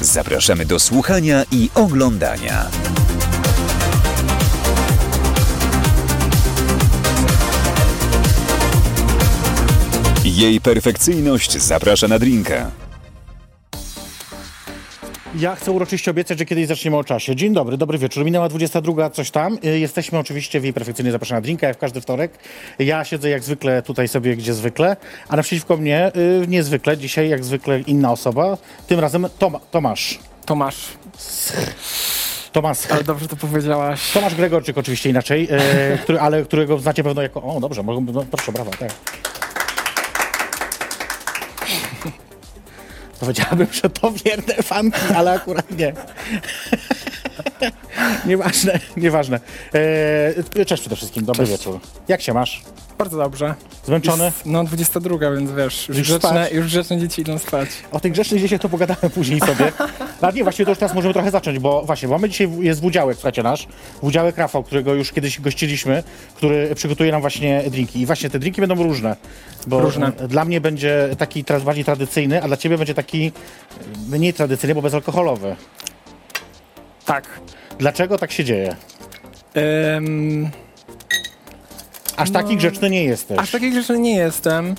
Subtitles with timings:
[0.00, 2.66] zapraszamy do słuchania i oglądania.
[10.24, 12.85] Jej perfekcyjność zaprasza na drinka.
[15.34, 17.36] Ja chcę uroczyście obiecać, że kiedyś zaczniemy o czasie.
[17.36, 18.24] Dzień dobry, dobry wieczór.
[18.24, 19.58] Minęła 22, coś tam.
[19.64, 22.38] Y, Jesteśmy oczywiście w jej perfekcyjnie zapraszana drinka, jak w każdy wtorek.
[22.78, 24.96] Ja siedzę jak zwykle tutaj sobie, gdzie zwykle,
[25.28, 28.58] a naprzeciwko mnie y, niezwykle, dzisiaj jak zwykle inna osoba.
[28.86, 30.18] Tym razem Toma, Tomasz.
[30.46, 30.76] Tomasz,
[32.52, 32.78] Tomasz.
[32.90, 34.12] ale dobrze to powiedziałaś.
[34.12, 35.48] Tomasz Gregorczyk oczywiście inaczej,
[35.94, 37.42] y, który, ale którego znacie pewno jako...
[37.42, 38.90] O, dobrze, mogę, no, proszę, brawa, tak.
[43.20, 45.92] Powiedziałabym, że to wierne fanki, ale akurat nie.
[48.26, 49.40] nieważne, nieważne.
[50.58, 51.80] E, cześć przede wszystkim, dobry wieczór.
[52.08, 52.62] Jak się masz?
[52.98, 53.54] Bardzo dobrze.
[53.84, 54.24] Zmęczony?
[54.24, 57.68] Jest, no 22, więc wiesz, już, Już grzeczne, już grzeczne dzieci idą spać.
[57.92, 59.72] O tych grzecznych dzieciach to pogadamy później sobie.
[60.20, 63.16] Ale nie, właściwie to już teraz możemy trochę zacząć, bo właśnie, mamy dzisiaj, jest Wudziałek,
[63.16, 63.68] słuchajcie, nasz,
[64.02, 66.02] Wudziałek Rafał, którego już kiedyś gościliśmy,
[66.34, 68.00] który przygotuje nam właśnie drinki.
[68.00, 69.16] I właśnie te drinki będą różne,
[69.66, 70.12] bo Różne.
[70.12, 74.74] dla mnie będzie taki tra- bardziej tradycyjny, a dla ciebie będzie taki e, mniej tradycyjny,
[74.74, 75.56] bo bezalkoholowy.
[77.04, 77.40] Tak.
[77.78, 78.76] Dlaczego tak się dzieje?
[79.96, 80.50] Ym,
[82.16, 83.36] Aż taki grzeczny nie jesteś.
[83.36, 83.42] No.
[83.42, 84.74] aż taki grzeczny nie jestem.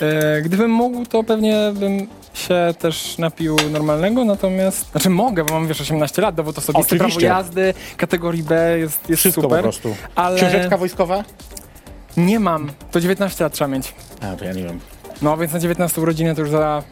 [0.00, 4.90] E, gdybym mógł, to pewnie bym się też napił normalnego, natomiast...
[4.90, 7.26] Znaczy mogę, bo mam wiesz 18 lat, dowód osobisty, prawo Oczywiście.
[7.26, 9.58] jazdy, kategorii B jest, jest Wszystko super.
[9.58, 9.96] po prostu.
[10.14, 11.24] Ale Książeczka wojskowa?
[12.16, 12.70] nie mam.
[12.90, 13.94] To 19 lat trzeba mieć.
[14.20, 14.80] A, to ja nie wiem.
[15.22, 16.82] No więc na 19 urodziny to już za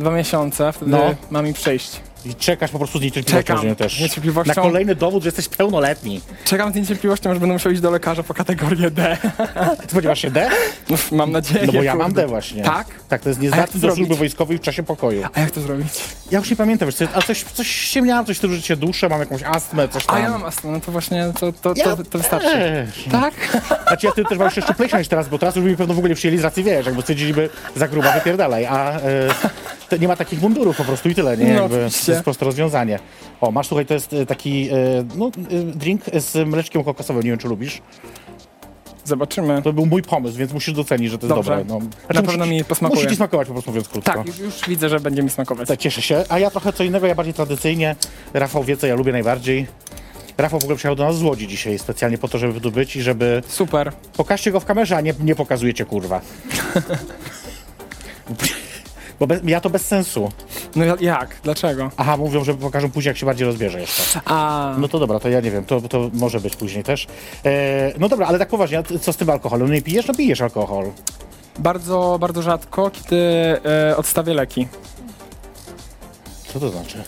[0.00, 1.14] dwa miesiące, wtedy No.
[1.30, 2.00] mam mi przejść.
[2.24, 3.76] I czekasz po prostu z niecierpliwością Czekam.
[3.76, 4.00] też.
[4.00, 4.52] Niecierpliwością.
[4.56, 6.20] Na kolejny dowód, że jesteś pełnoletni.
[6.44, 9.16] Czekam z niecierpliwością, aż będę musiał iść do lekarza po kategorię D.
[9.90, 10.48] Spodziewasz się D?
[10.90, 11.66] No, mam nadzieję.
[11.66, 12.22] No bo ja mam kurde.
[12.22, 12.62] D właśnie.
[12.62, 12.86] Tak?
[13.08, 15.22] Tak, to jest niezdatny do służby wojskowej w czasie pokoju.
[15.34, 15.86] A jak to zrobić?
[16.30, 19.20] Ja już nie pamiętam, wiesz, ale coś, coś się miałem, coś, że się duszę, mam
[19.20, 20.16] jakąś astmę, coś tam.
[20.16, 22.48] A ja mam astmę, no to właśnie to, to, Ja to, to wystarczy.
[22.48, 23.04] też.
[23.10, 23.34] Tak?
[23.88, 25.98] Znaczy ja ty też mam jeszcze niż teraz, bo teraz już by mi pewno w
[25.98, 29.00] ogóle nie przyjęli z racji, wiesz, jakby stwierdziliby za gruba, wypierdalaj, a
[29.92, 31.54] e, nie ma takich mundurów po prostu i tyle, nie?
[31.54, 32.98] No, Jakby, to jest proste rozwiązanie.
[33.40, 34.74] O, masz tutaj, to jest e, taki, e,
[35.16, 35.30] no, e,
[35.62, 37.82] drink z mleczkiem kokosowym, nie wiem, czy lubisz.
[39.04, 39.62] Zobaczymy.
[39.62, 41.56] To był mój pomysł, więc musisz docenić, że to jest Dobrze.
[41.56, 41.88] dobre.
[42.08, 42.14] No.
[42.14, 43.02] Na pewno mi posmakuje.
[43.02, 44.12] Musi ci smakować po prostu, mówiąc krótko.
[44.12, 45.68] Tak, już, już widzę, że będzie mi smakować.
[45.68, 46.24] Tak, cieszę się.
[46.28, 47.96] A ja trochę co innego, ja bardziej tradycyjnie.
[48.34, 49.66] Rafał wie, co ja lubię najbardziej.
[50.38, 52.96] Rafał w ogóle przyjechał do nas z Łodzi dzisiaj specjalnie po to, żeby tu być
[52.96, 53.42] i żeby...
[53.48, 53.92] Super.
[54.16, 56.20] Pokażcie go w kamerze, a nie, nie pokazujecie, kurwa.
[59.20, 60.32] Bo bez, ja to bez sensu.
[60.76, 61.36] No ja- jak?
[61.44, 61.90] Dlaczego?
[61.96, 64.20] Aha, mówią, że pokażą później, jak się bardziej rozbierze jeszcze.
[64.24, 67.06] A, No to dobra, to ja nie wiem, to, to może być później też.
[67.46, 69.68] E, no dobra, ale tak poważnie, a co z tym alkoholem?
[69.68, 70.06] No nie pijesz?
[70.06, 70.90] No pijesz alkohol.
[71.58, 73.16] bardzo, bardzo rzadko, kiedy
[73.90, 74.68] e, odstawię leki.
[76.52, 77.02] Co to znaczy?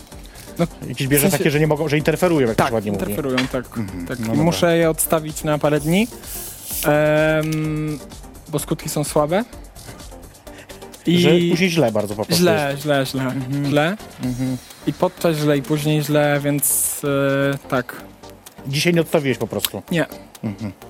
[0.59, 2.93] No, Jakieś bierze sensie- takie, że nie mogą, że interferują, jak to Tak, się ładnie
[2.93, 3.03] mówi.
[3.05, 3.69] interferują, tak.
[4.09, 4.19] tak.
[4.21, 4.43] no dobra.
[4.43, 6.09] Muszę je odstawić na parę dni,
[6.85, 7.99] em,
[8.49, 9.45] bo skutki są słabe.
[11.07, 12.35] I Że później źle bardzo po prostu.
[12.43, 13.67] źle, źle, źle, Mhm.
[13.67, 13.97] źle.
[14.87, 17.01] I podczas źle i później źle, więc
[17.55, 18.03] e, tak.
[18.67, 19.83] Dzisiaj nie odstawiłeś po prostu.
[19.91, 20.07] Nie,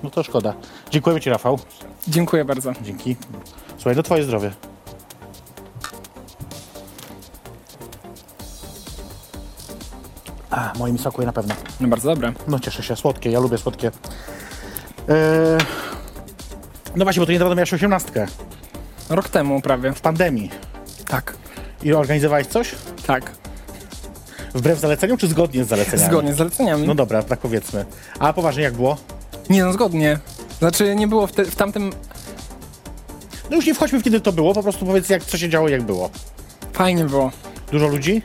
[0.03, 0.53] No to szkoda.
[0.91, 1.59] Dziękujemy Ci, Rafał.
[2.07, 2.71] dziękuję bardzo.
[2.83, 3.15] Dzięki.
[3.77, 4.51] Słuchaj, no Twoje zdrowie.
[10.49, 11.55] A, moim smakuje na pewno.
[11.79, 12.33] No bardzo dobre.
[12.47, 13.87] No cieszę się, słodkie, ja lubię słodkie.
[15.09, 15.57] Eee...
[16.95, 18.25] No właśnie, bo to niedawno miałeś osiemnastkę
[19.09, 19.93] Rok temu prawie.
[19.93, 20.49] w pandemii.
[21.07, 21.33] Tak,
[21.83, 22.71] I organizowałeś coś?
[23.07, 23.31] tak.
[24.53, 26.09] Wbrew zaleceniom, czy zgodnie z zaleceniami?
[26.09, 26.87] Zgodnie z zaleceniami.
[26.87, 27.85] No dobra, tak powiedzmy.
[28.19, 28.97] A poważnie, jak było?
[29.49, 30.19] Nie no, zgodnie.
[30.59, 31.91] Znaczy nie było w, te, w tamtym...
[33.49, 35.69] No już nie wchodźmy w kiedy to było, po prostu powiedz, jak, co się działo,
[35.69, 36.09] jak było.
[36.73, 37.31] Fajnie było.
[37.71, 38.21] Dużo ludzi?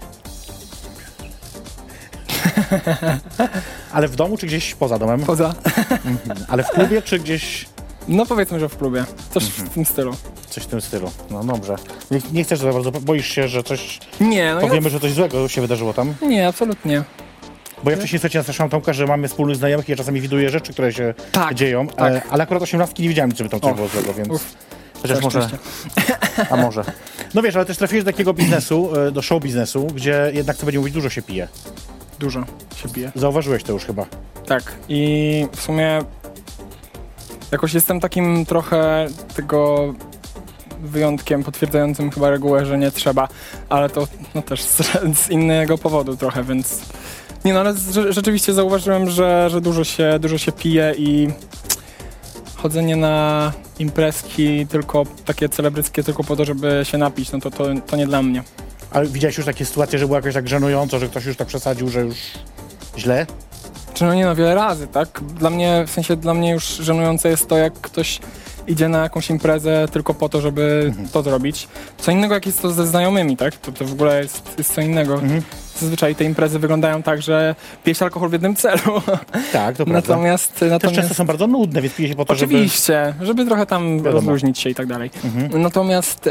[3.92, 5.20] Ale w domu, czy gdzieś poza domem?
[5.20, 5.54] Poza...
[6.48, 7.66] Ale w klubie, czy gdzieś
[8.08, 9.04] No powiedzmy, że w klubie.
[9.30, 9.68] Coś Mhm.
[9.68, 10.12] w tym stylu.
[10.50, 11.10] coś w tym stylu?
[11.30, 11.76] No dobrze.
[12.10, 15.48] Nie, nie chcesz za bardzo, boisz się, że coś, Nie, no powiemy, że coś złego
[15.48, 16.14] się wydarzyło tam?
[16.22, 16.28] ja...
[16.28, 17.02] Nie, absolutnie.
[17.84, 20.72] Bo ja wcześniej słuchajcie, nastraszałam Tomka, że mamy wspólnych znajomych i ja czasami widuję rzeczy,
[20.72, 22.12] które się Tak, dzieją, tak.
[22.12, 24.54] e, ale akurat osiemnastki nie widziałem, żeby tam coś O, było złego, więc uff.
[25.02, 25.58] Chociaż może, szczęście.
[26.50, 26.84] a może.
[27.34, 30.66] No wiesz, ale też trafiłeś do takiego biznesu, e, do show biznesu, gdzie jednak, co
[30.66, 31.48] będzie mówić, dużo się pije.
[32.18, 32.44] Dużo
[32.76, 33.12] się bije.
[33.14, 34.06] Zauważyłeś to już chyba.
[34.46, 34.72] Tak.
[34.88, 36.02] I w sumie
[37.52, 39.06] jakoś jestem takim trochę
[39.36, 39.94] tego
[40.82, 43.28] wyjątkiem potwierdzającym chyba regułę, że nie trzeba,
[43.68, 44.76] ale to no, też z,
[45.18, 46.80] z innego powodu trochę, więc
[47.44, 47.74] nie no, ale
[48.10, 51.28] rzeczywiście zauważyłem, że, że dużo, się, dużo się pije i
[52.56, 57.64] chodzenie na imprezki tylko takie celebryckie tylko po to, żeby się napić, no to, to,
[57.86, 58.42] to nie dla mnie.
[58.90, 61.88] Ale widziałeś już takie sytuacje, że było jakoś tak żenująco, że ktoś już tak przesadził,
[61.88, 62.16] że już
[62.98, 63.26] źle?
[63.98, 65.20] Czy no nie no, wiele razy, tak?
[65.38, 68.20] Dla mnie, w sensie dla mnie już żenujące jest to, jak ktoś
[68.66, 71.08] idzie na jakąś imprezę tylko po to, żeby Mhm.
[71.08, 71.68] to zrobić.
[71.98, 73.56] Co innego, jak jest to ze znajomymi, tak?
[73.56, 75.14] To, to w ogóle jest, jest co innego.
[75.14, 75.42] Mhm.
[75.78, 77.54] Zazwyczaj te imprezy wyglądają tak, że
[77.84, 79.02] pije się alkohol w jednym celu.
[79.52, 79.92] Tak, to prawda.
[79.92, 82.54] natomiast, Też natomiast często są bardzo nudne, więc pije się po to, żeby...
[82.54, 83.46] Oczywiście, żeby...
[83.46, 84.12] trochę tam Wiadomo.
[84.12, 85.10] rozluźnić się i tak dalej.
[85.24, 85.62] Mhm.
[85.62, 86.30] Natomiast e,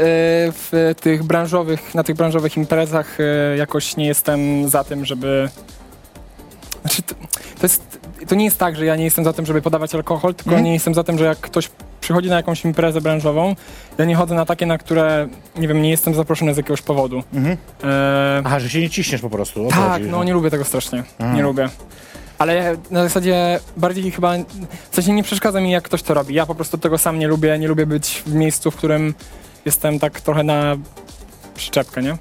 [0.52, 5.48] w tych branżowych, na tych branżowych imprezach e, jakoś nie jestem za tym, żeby.
[6.80, 7.14] Znaczy, to,
[7.60, 7.98] to, jest,
[8.28, 10.64] to nie jest tak, że ja nie jestem za tym, żeby podawać alkohol, tylko Mhm.
[10.64, 11.70] nie jestem za tym, że jak ktoś
[12.00, 13.56] przychodzi na jakąś imprezę branżową,
[13.98, 17.22] ja nie chodzę na takie, na które, nie wiem, nie jestem zaproszony z jakiegoś powodu.
[17.34, 17.56] Mhm.
[17.84, 19.68] E, Aha, że się nie ciśniesz po prostu.
[19.70, 21.04] tak, chodzi, no nie lubię tego strasznie.
[21.18, 21.32] A.
[21.32, 21.68] Nie lubię.
[22.38, 24.32] Ale na zasadzie bardziej chyba,
[24.90, 26.34] w sensie nie przeszkadza mi jak ktoś to robi.
[26.34, 27.58] Ja po prostu tego sam nie lubię.
[27.58, 29.14] Nie lubię być w miejscu, w którym
[29.64, 30.76] jestem tak trochę na
[31.58, 32.16] przyczepkę, nie?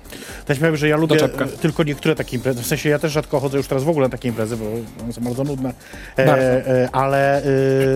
[0.45, 1.45] Też powiem, że ja lubię Doczepkę.
[1.45, 2.61] e, tylko niektóre takie imprezy.
[2.63, 4.65] W sensie ja też rzadko chodzę już teraz w ogóle na takie imprezy, bo
[5.03, 5.73] one są bardzo nudne.
[6.17, 6.33] Bardzo.
[6.33, 7.43] E, e, ale e,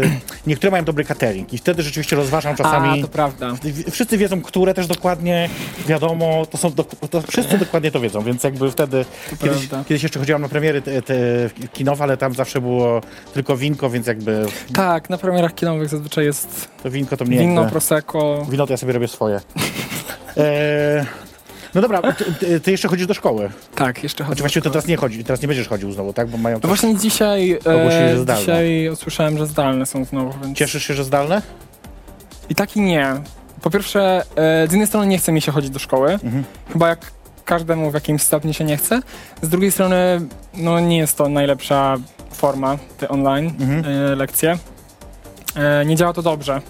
[0.47, 2.99] niektóre mają dobry catering i wtedy rzeczywiście rozważam czasami.
[2.99, 3.53] A, to prawda.
[3.63, 5.49] W- Wszyscy wiedzą, które też dokładnie
[5.87, 9.05] wiadomo, to są, dok- to wszyscy dokładnie to wiedzą, więc jakby wtedy,
[9.41, 9.89] kiedyś, prawda.
[9.89, 11.15] kiedyś jeszcze chodziłam na premiery te, te
[11.73, 13.01] kinowe, ale tam zawsze było
[13.33, 17.61] tylko winko, więc jakby Tak, na premierach kinowych zazwyczaj jest to winko to mnie winno,
[17.61, 18.45] jakby, prosecco.
[18.49, 19.39] wino to ja sobie robię swoje.
[20.37, 21.05] E,
[21.75, 22.01] no dobra,
[22.39, 23.49] ty, ty, jeszcze chodzisz do szkoły.
[23.75, 24.29] Tak, jeszcze chodzę.
[24.29, 26.27] Znaczy właściwie to teraz nie chodzi, teraz nie będziesz chodził znowu, tak?
[26.27, 26.67] Bo mają No to...
[26.67, 28.39] właśnie dzisiaj, Ogłosili, że e, zdalne.
[28.41, 30.57] dzisiaj usłyszałem, że zdalne są znowu, więc...
[30.57, 31.41] Cieszysz się, że zdalne?
[32.49, 33.13] I tak i nie.
[33.61, 36.43] Po pierwsze, e, z jednej strony nie chce mi się chodzić do szkoły, Mhm.
[36.73, 36.99] chyba jak
[37.45, 39.01] każdemu w jakimś stopniu się nie chce.
[39.41, 40.21] Z drugiej strony,
[40.53, 41.97] no nie jest to najlepsza
[42.31, 43.83] forma, te online Mhm.
[44.11, 44.57] e, lekcje.
[45.85, 46.61] Nie działa to dobrze.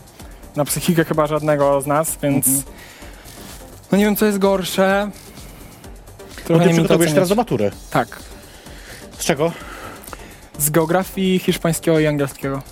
[0.56, 2.64] Na psychikę chyba żadnego z nas, więc Mhm.
[3.92, 5.10] No nie wiem, co jest gorsze.
[6.40, 7.72] No Trochę ty nie wiem to przygotowujesz teraz do matury.
[7.92, 8.20] Tak.
[9.18, 9.52] Z czego?
[10.58, 12.62] Z geografii hiszpańskiego i angielskiego.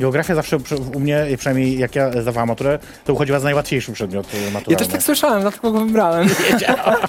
[0.00, 0.56] Geografia zawsze
[0.94, 4.62] u mnie, przynajmniej jak ja zdawałam maturę, to uchodziła za najłatwiejszy przedmiot maturalny.
[4.72, 6.28] Ja też tak słyszałem, dlatego go wybrałem.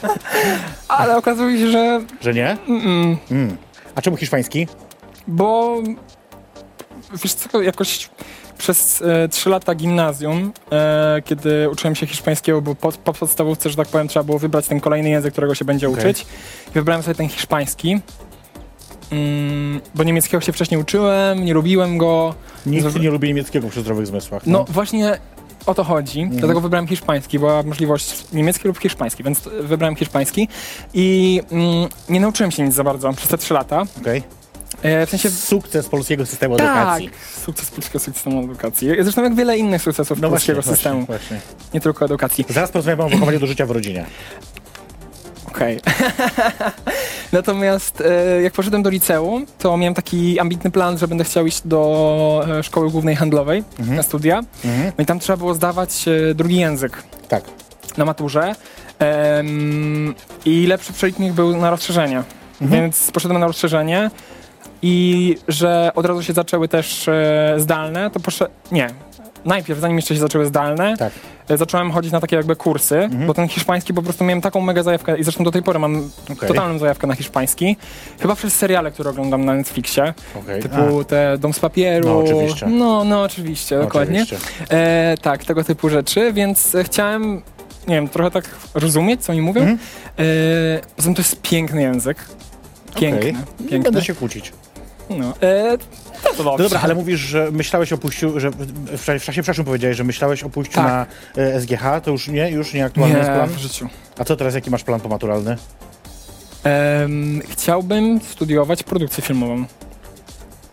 [0.87, 2.57] Ale okazuje się, że Że nie?
[2.67, 3.57] mm, Mm.
[3.95, 4.67] A czemu hiszpański?
[5.27, 5.77] Bo
[7.23, 8.09] wiesz co, jakoś
[8.61, 13.75] przez e, trzy lata gimnazjum, e, kiedy uczyłem się hiszpańskiego, bo po, po podstawówce, że
[13.75, 15.99] tak powiem, trzeba było wybrać ten kolejny język, którego się będzie Okej.
[16.03, 16.21] uczyć.
[16.69, 17.99] I wybrałem sobie ten hiszpański.
[19.11, 22.35] Mm, bo niemieckiego się wcześniej uczyłem, nie lubiłem go.
[22.65, 24.41] Nikt nie lubi niemieckiego przy zdrowych zmysłach.
[24.45, 25.17] No właśnie
[25.65, 26.39] o to chodzi, Mhm.
[26.39, 30.47] dlatego wybrałem hiszpański, była możliwość niemiecki lub hiszpański, więc wybrałem hiszpański
[30.93, 33.83] i mm, nie nauczyłem się nic za bardzo przez te trzy lata.
[34.01, 34.23] Okej.
[34.83, 37.09] E, w sensie Sukces polskiego systemu Tak, edukacji.
[37.45, 38.89] sukces polskiego systemu edukacji.
[38.99, 41.39] Zresztą jak wiele innych sukcesów No właśnie, polskiego właśnie, systemu, właśnie.
[41.73, 42.45] nie tylko edukacji.
[42.49, 44.05] Zaraz porozmawiamy o wychowaniu do życia w rodzinie.
[45.47, 45.79] Okej.
[47.31, 51.61] Natomiast e, jak poszedłem do liceum, to miałem taki ambitny plan, że będę chciał iść
[51.65, 53.97] do e, szkoły głównej handlowej Mhm.
[53.97, 54.41] na studia.
[54.65, 54.91] Mhm.
[54.97, 57.43] No i tam trzeba było zdawać e, drugi język Tak.
[57.97, 58.55] na maturze.
[60.45, 62.23] I lepszy przelicznik był na rozszerzenie.
[62.61, 62.81] Mhm.
[62.81, 64.11] Więc poszedłem na rozszerzenie
[64.81, 68.51] i że od razu się zaczęły też e, zdalne, to poszedłem...
[68.71, 68.87] Nie.
[69.45, 71.13] Najpierw, zanim jeszcze się zaczęły zdalne, Tak.
[71.49, 73.27] e, zacząłem chodzić na takie jakby kursy, Mhm.
[73.27, 76.09] bo ten hiszpański po prostu miałem taką mega zajawkę i zresztą do tej pory mam
[76.31, 76.47] Okej.
[76.49, 77.77] totalną zajawkę na hiszpański.
[78.19, 80.61] Chyba przez seriale, które oglądam na Netflixie, Okej.
[80.61, 82.09] typu te Dom z papieru.
[82.09, 82.67] No, oczywiście.
[82.67, 84.23] No, no oczywiście, A, dokładnie.
[84.23, 84.49] oczywiście.
[84.69, 87.41] E, tak, tego typu rzeczy, więc e, chciałem,
[87.87, 89.61] nie wiem, trochę tak rozumieć, co oni mówią.
[89.63, 89.77] E,
[90.95, 92.17] poza tym to jest piękny język.
[92.99, 93.31] Piękny.
[93.59, 93.79] Nie piękny.
[93.79, 94.51] będę się kłócić.
[95.09, 95.77] No, e,
[96.23, 98.55] to, to No dobra, ale mówisz, że myślałeś o pójściu, że w,
[99.19, 100.85] w czasie przeszłym powiedziałeś, że myślałeś o pójściu Tak.
[100.85, 101.05] na
[101.43, 103.49] e, SGH, to już nie, już nie aktualny jest Nie, plan?
[103.49, 103.89] w życiu.
[104.19, 105.57] A co teraz, jaki masz plan pomaturalny?
[106.63, 109.65] Em, chciałbym studiować produkcję filmową.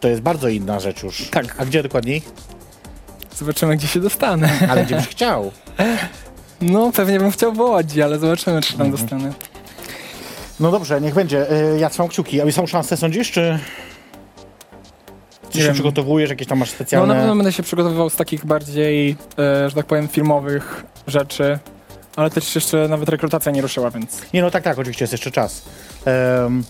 [0.01, 1.29] To jest bardzo inna rzecz już.
[1.31, 1.55] Tak.
[1.61, 2.23] A gdzie dokładniej?
[3.37, 4.51] Zobaczymy, gdzie się dostanę.
[4.71, 5.51] Ale gdzie byś chciał?
[6.61, 9.03] No, pewnie bym chciał w Łodzi, ale zobaczymy, czy tam Mhm.
[9.03, 9.33] dostanę.
[10.61, 11.51] No dobrze, niech będzie.
[11.51, 12.41] E, Ja trzymam kciuki.
[12.41, 13.59] A są szanse, sądzisz, czy...
[15.55, 17.15] Nie się przygotowujesz, jakieś tam masz No specjalne...
[17.15, 21.59] na pewno będę się przygotowywał z takich bardziej, e, że tak powiem, filmowych rzeczy,
[22.17, 25.31] ale też jeszcze nawet rekrutacja nie ruszyła, więc Nie, no tak, tak, oczywiście jest jeszcze
[25.31, 25.63] czas.
[26.05, 26.65] Em,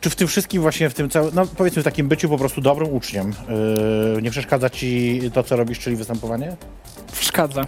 [0.00, 2.60] czy w tym wszystkim właśnie, w tym całym, no powiedzmy w takim byciu po prostu
[2.60, 3.34] dobrym uczniem,
[4.14, 6.56] yy, nie przeszkadza ci to, co robisz, czyli występowanie?
[7.12, 7.66] przeszkadza.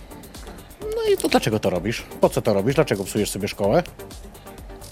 [0.80, 2.02] No i to dlaczego to robisz?
[2.20, 2.74] Po co to robisz?
[2.74, 3.82] Dlaczego psujesz sobie szkołę?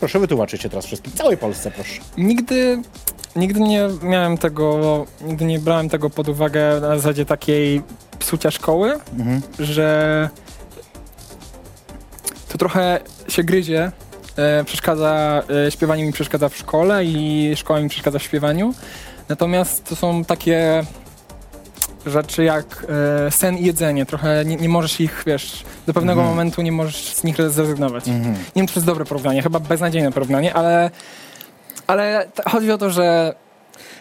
[0.01, 2.01] Proszę wytłumaczyć się teraz wszystkim, całej Polsce proszę.
[2.19, 2.83] Nigdy,
[3.37, 7.83] nigdy nie miałem tego, nigdy nie brałem tego pod uwagę na zasadzie takiej
[8.19, 9.41] psucia szkoły, Mhm.
[9.59, 10.29] że
[12.49, 13.93] to trochę się gryzie.
[14.37, 18.75] E, przeszkadza, e, śpiewanie mi przeszkadza w szkole i szkoła mi przeszkadza w śpiewaniu.
[19.29, 20.85] Natomiast to są takie
[22.07, 22.87] rzeczy jak
[23.27, 24.07] e, sen i jedzenie.
[24.07, 26.37] Trochę nie, nie możesz ich, wiesz, do pewnego Mhm.
[26.37, 28.09] momentu nie możesz z nich zrezygnować.
[28.09, 28.35] Mhm.
[28.35, 30.91] Nie wiem, czy to jest dobre porównanie, chyba beznadziejne porównanie, ale,
[31.91, 33.35] ale chodzi o to, że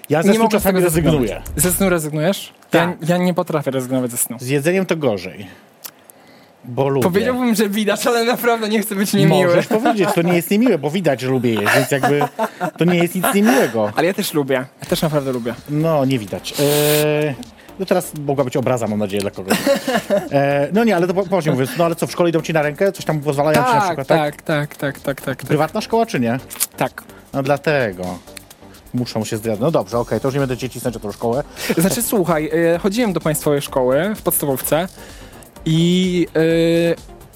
[0.09, 1.41] Ja ze Nie snu czasami rezygnuję.
[1.55, 2.53] ze snu rezygnujesz.
[2.73, 3.09] Ja, Tak.
[3.09, 4.37] ja nie potrafię rezygnować ze snu.
[4.39, 5.47] Z jedzeniem to gorzej.
[6.65, 7.03] Bo lubię.
[7.03, 9.45] Powiedziałbym, że widać, ale naprawdę nie chcę być niemiły.
[9.47, 12.21] Możesz powiedzieć, to nie jest niemiłe, bo widać, że lubię jeść, więc jakby
[12.77, 13.91] to nie jest nic niemiłego.
[13.95, 14.65] Ale ja też lubię.
[14.81, 15.53] Ja też naprawdę lubię.
[15.69, 16.53] No, nie widać.
[16.59, 17.35] Eee,
[17.79, 19.57] no teraz mogła być obraza, mam nadzieję, dla kogoś.
[20.31, 22.53] Eee, no nie, ale to po- poważnie mówiąc, no ale co, w szkole idą ci
[22.53, 22.91] na rękę?
[22.91, 24.41] Coś tam pozwalają ci na Tak, przykład, tak?
[24.41, 25.47] tak, tak, tak, tak, tak, tak.
[25.47, 26.39] Prywatna szkoła czy nie?
[26.77, 27.03] tak.
[27.33, 28.03] No dlatego.
[28.93, 29.61] Muszą się zdradzać.
[29.61, 31.43] No dobrze, okej, to już nie będę cię cisnąć o tą szkołę.
[31.77, 34.87] Znaczy, słuchaj, e, chodziłem do państwowej szkoły w podstawówce
[35.65, 36.39] i e,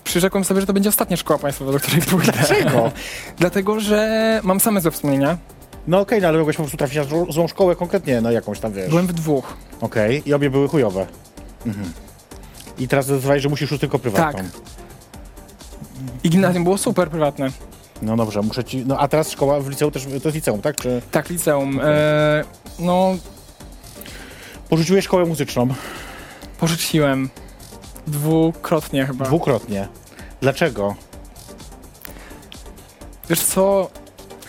[0.03, 2.31] przyrzekłem sobie, że to będzie ostatnia szkoła państwowa, do której pójdę.
[2.31, 2.91] Dlaczego?
[3.39, 5.37] Dlatego, że mam same złe wspomnienia.
[5.87, 8.59] No okej, no ale mogłeś po prostu trafić na złą- złą szkołę konkretnie, no jakąś
[8.59, 8.89] tam, wiesz.
[8.89, 9.53] Byłem w dwóch.
[9.81, 11.05] Okej, i obie były chujowe.
[11.65, 11.93] Mhm.
[12.79, 14.39] I teraz zdecydowałeś, że musisz już tylko prywatną.
[14.41, 14.51] Tak.
[16.23, 17.49] I gimnazjum było super prywatne.
[18.01, 18.85] No dobrze, muszę ci...
[18.85, 20.75] No a teraz szkoła w liceum też, to jest liceum, tak?
[20.75, 21.79] Czy Tak, liceum.
[21.83, 22.43] E,
[22.79, 23.15] no,
[24.69, 25.67] porzuciłeś szkołę muzyczną?
[26.59, 27.29] porzuciłem.
[28.07, 29.25] Dwukrotnie chyba.
[29.25, 29.87] Dwukrotnie.
[30.41, 30.95] Dlaczego?
[33.29, 33.89] Wiesz co,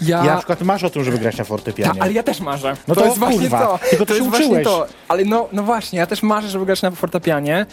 [0.00, 0.24] ja...
[0.24, 1.94] Ja na przykład masz o tym, żeby grać na fortepianie.
[1.98, 2.76] Ta, ale ja też marzę.
[2.88, 3.78] No to, to jest właśnie kurwa, to.
[3.90, 4.64] tylko to się jest właśnie uczyłeś.
[4.64, 4.86] to.
[5.08, 7.66] Ale no, no właśnie, ja też marzę, żeby grać na fortepianie,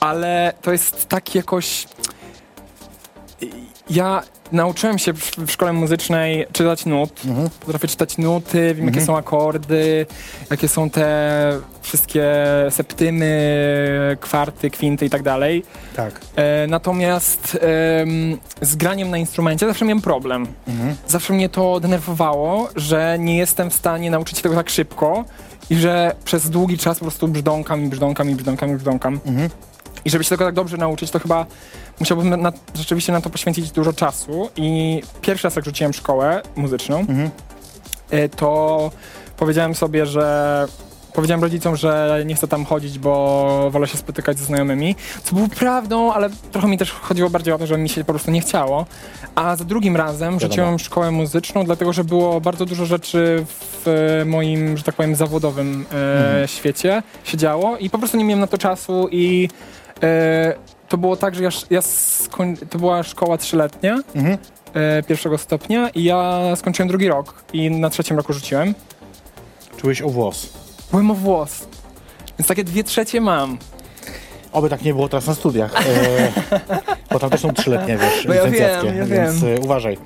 [0.00, 1.86] ale to jest tak jakoś...
[3.90, 4.22] Ja
[4.52, 7.22] nauczyłem się w, szkole muzycznej czytać nut.
[7.26, 7.50] Mhm.
[7.60, 9.06] Potrafię czytać nuty, wiem jakie Mhm.
[9.06, 10.06] są akordy,
[10.50, 11.06] jakie są te
[11.82, 12.24] wszystkie
[12.70, 15.64] septymy, kwarty, kwinty i tak dalej.
[15.96, 16.20] Tak.
[16.36, 17.58] E, natomiast
[18.00, 20.46] em, z graniem na instrumencie zawsze miałem problem.
[20.68, 20.96] Mhm.
[21.08, 25.24] Zawsze mnie to denerwowało, że nie jestem w stanie nauczyć się tego tak szybko
[25.70, 29.20] i że przez długi czas po prostu brzdąkam i brzdąkam i brzdąkam i brzdąkam.
[29.26, 29.50] Mhm.
[30.06, 31.46] I żeby się tego tak dobrze nauczyć, to chyba
[32.00, 34.48] musiałbym na, rzeczywiście na to poświęcić dużo czasu.
[34.56, 37.30] I pierwszy raz jak rzuciłem szkołę muzyczną, Mhm.
[38.10, 38.90] e, to
[39.36, 40.66] powiedziałem sobie, że
[41.12, 45.48] powiedziałem rodzicom, że nie chcę tam chodzić, bo wolę się spotykać ze znajomymi, co było
[45.48, 48.40] prawdą, ale trochę mi też chodziło bardziej o to, że mi się po prostu nie
[48.40, 48.86] chciało.
[49.34, 54.24] A za drugim razem rzuciłem szkołę muzyczną, dlatego że było bardzo dużo rzeczy w e,
[54.24, 56.48] moim, że tak powiem, zawodowym e, Mhm.
[56.48, 59.48] świecie się działo i po prostu nie miałem na to czasu i
[60.88, 64.38] to było tak, że ja, ja skoń, to była szkoła trzyletnia, Mhm.
[64.74, 68.74] e, pierwszego stopnia i ja skończyłem drugi rok i na trzecim roku rzuciłem.
[69.76, 70.48] Czułeś o włos.
[70.90, 71.66] Byłem o włos.
[72.38, 73.58] Więc takie dwie trzecie mam.
[74.52, 75.86] Oby tak nie było teraz na studiach.
[75.86, 76.32] E,
[77.12, 79.56] bo tam też są trzyletnie, wiesz, No ja licencjackie, wiem, ja więc wiem.
[79.56, 79.98] E, uważaj.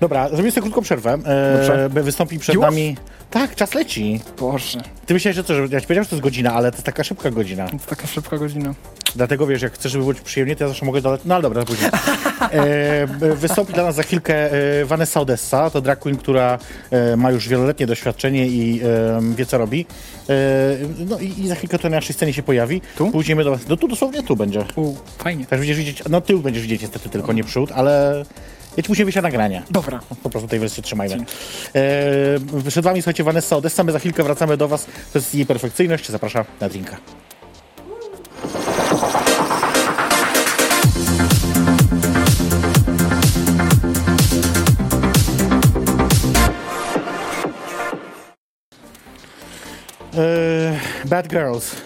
[0.00, 1.18] Dobra, zrobimy sobie krótką przerwę.
[1.26, 2.62] E, by wystąpi przed Już?
[2.62, 2.96] nami...
[3.30, 4.20] Tak, czas leci.
[4.40, 6.76] Boże, Ty myślałeś, że co, że ja ci powiedziałem, że to jest godzina, ale to
[6.76, 7.68] jest taka szybka godzina.
[7.68, 8.74] to taka szybka godzina.
[9.16, 11.20] Dlatego wiesz, jak chcesz, żeby było przyjemnie, to ja zawsze mogę dodać.
[11.24, 11.90] No ale dobra, później.
[12.54, 16.58] E, b- wystąpi dla nas za chwilkę e, Vanessa Odessa, to drag queen, która
[16.90, 19.86] e, ma już wieloletnie doświadczenie i e, wie, co robi.
[20.28, 20.34] E,
[21.08, 22.80] no i, i za chwilkę to na naszej scenie się pojawi.
[22.96, 23.10] Tu?
[23.10, 23.60] Pójdziemy do was.
[23.68, 24.64] No tu dosłownie tu będzie.
[24.76, 25.46] U, fajnie.
[25.46, 28.24] Też będziesz widzieć, no tył będziesz widzieć niestety tylko, nie przód, ale
[28.76, 29.62] ja ci musimy wyjść na nagranie.
[29.70, 30.00] Dobra.
[30.22, 31.16] Po prostu tej wersji trzymajmy.
[31.74, 34.84] E, przed wami, słuchajcie, Vanessa Odessa, my za chwilkę wracamy do was.
[35.12, 36.96] To jest jej perfekcyjność, zapraszam na drinka.
[51.04, 51.76] Bad Girls.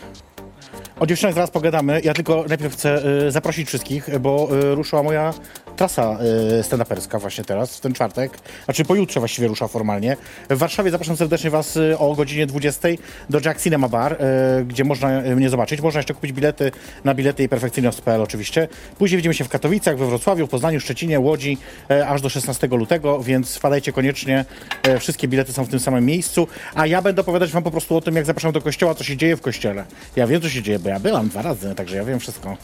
[1.01, 2.01] O dziewczynach zaraz pogadamy.
[2.05, 5.35] Ja tylko najpierw chcę e, zaprosić wszystkich, bo e, ruszyła moja
[5.79, 6.19] trasa
[6.59, 10.17] y, stand-uperska właśnie teraz, w ten czwartek, znaczy pojutrze właściwie rusza formalnie.
[10.51, 12.89] W Warszawie zapraszam serdecznie Was y, o godzinie 20
[13.31, 15.81] do Jack Cinema Bar, y, gdzie można mnie zobaczyć.
[15.81, 16.73] Można jeszcze kupić bilety
[17.05, 18.69] na bilety i perfekcyjność.pl oczywiście.
[18.99, 21.59] Później widzimy się w Katowicach, we Wrocławiu, w Poznaniu, Szczecinie, Łodzi,
[22.07, 24.45] aż do 16 lutego, więc wpadajcie koniecznie.
[24.99, 26.49] Wszystkie bilety są w tym samym miejscu.
[26.75, 29.17] A ja będę opowiadać Wam po prostu o tym, jak zapraszam do kościoła, co się
[29.17, 29.85] dzieje w kościele.
[30.17, 32.57] Ja wiem, co się dzieje, bo ja byłam dwa razy, także ja wiem wszystko.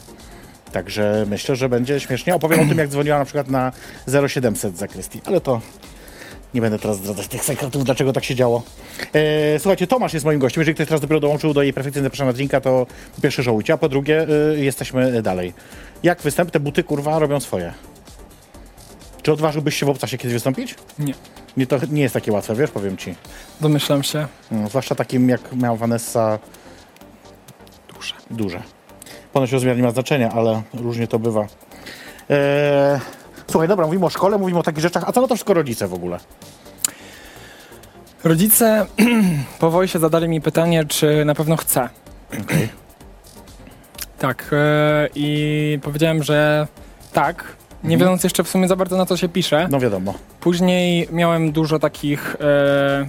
[0.75, 2.35] Także myślę, że będzie śmiesznie.
[2.35, 3.73] Opowiem o tym, jak dzwoniła na przykład na
[4.29, 5.61] 0700 za Krystii, ale to
[6.55, 8.63] nie będę teraz zdradzać tych sekretów, dlaczego tak się działo.
[9.13, 10.61] E, słuchajcie, Tomasz jest moim gościem.
[10.61, 13.77] Jeżeli ktoś teraz dopiero dołączył do jej perfekcyjnie zapraszana drinka, to po pierwsze żołujcie, a
[13.77, 15.53] po drugie y, jesteśmy dalej.
[16.03, 16.51] Jak występ?
[16.51, 17.73] Te buty, kurwa, robią swoje.
[19.23, 20.75] Czy odważyłbyś się w obcasie kiedyś wystąpić?
[20.99, 21.15] Nie.
[21.57, 23.15] Nie, to nie jest takie łatwe, wiesz, powiem ci.
[23.61, 24.27] Domyślam się.
[24.53, 26.39] Mm, zwłaszcza takim, jak miała Vanessa
[27.95, 28.15] Duże.
[28.31, 28.74] duże.
[29.35, 31.41] Ponoć rozmiar nie ma znaczenia, ale różnie to bywa.
[31.41, 33.01] Eee,
[33.51, 35.05] słuchaj, dobra, mówimy o szkole, mówimy o takich rzeczach.
[35.07, 36.19] A co na to wszystko rodzice w ogóle?
[38.25, 38.87] Rodzice
[39.61, 41.89] po wojsie zadali mi pytanie, czy na pewno chcę.
[42.43, 42.69] Okej.
[44.19, 44.51] Tak.
[44.53, 46.67] e, I powiedziałem, że
[47.13, 47.45] tak.
[47.85, 49.69] Nie wiedząc jeszcze w sumie za bardzo na co się pisze.
[49.71, 50.15] No wiadomo.
[50.41, 53.09] Później miałem dużo takich, e,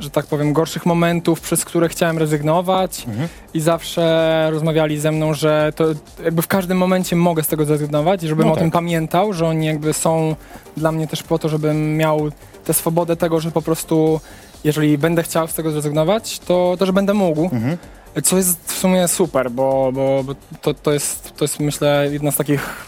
[0.00, 3.28] że tak powiem, gorszych momentów, przez które chciałem rezygnować Mhm.
[3.54, 5.84] i zawsze rozmawiali ze mną, że to
[6.24, 8.72] jakby w każdym momencie mogę z tego zrezygnować i żebym No o tym tak.
[8.72, 10.36] pamiętał, że oni jakby są
[10.76, 12.30] dla mnie też po to, żebym miał
[12.64, 14.20] tę swobodę tego, że po prostu
[14.64, 17.44] jeżeli będę chciał z tego zrezygnować, to, to że będę mógł.
[17.44, 17.76] Mhm.
[18.24, 22.30] Co jest w sumie super, bo, bo, bo to, to, jest, to jest myślę jedna
[22.30, 22.86] z takich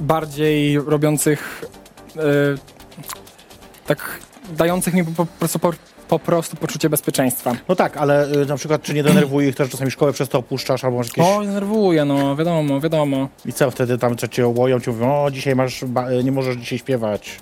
[0.00, 1.64] bardziej robiących
[2.16, 2.20] e,
[3.86, 4.18] tak
[4.52, 5.72] dających mi po, prostu, po,
[6.08, 7.56] po prostu poczucie bezpieczeństwa.
[7.68, 10.28] No tak, ale y, na przykład czy nie denerwuje ich to, że czasami szkołę przez
[10.28, 11.24] to opuszczasz, albo masz jakieś...
[11.24, 13.28] O, denerwuje, no wiadomo, wiadomo.
[13.46, 16.56] I co wtedy tam, co cię łoją, ci mówią, o dzisiaj masz, ba- nie możesz
[16.56, 17.38] dzisiaj śpiewać.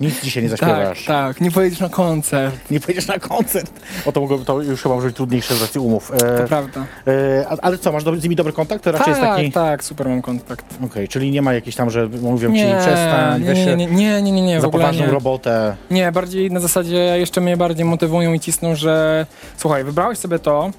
[0.00, 1.04] Nic dzisiaj nie Tak, zaśpiewasz.
[1.04, 3.70] tak, nie pojedziesz na koncert, Nie pojedziesz na koncert.
[4.06, 6.12] O to, to już chyba może być trudniejsze z racji umów.
[6.14, 6.84] E, to prawda.
[7.06, 8.84] e, ale co, masz do, z nimi dobry kontakt?
[8.84, 9.52] To raczej tak, jest taki...
[9.52, 10.64] tak, super mam kontakt.
[10.84, 14.22] Okej, czyli nie ma jakichś tam, że mówią Nie, ci przestań, nie, nie, nie, nie,
[14.22, 15.12] nie, nie, nie, w za ogóle poważną nie.
[15.12, 15.76] robotę.
[15.90, 19.26] Nie, bardziej na zasadzie jeszcze mnie bardziej motywują i cisną, że
[19.56, 20.70] słuchaj, wybrałeś sobie to,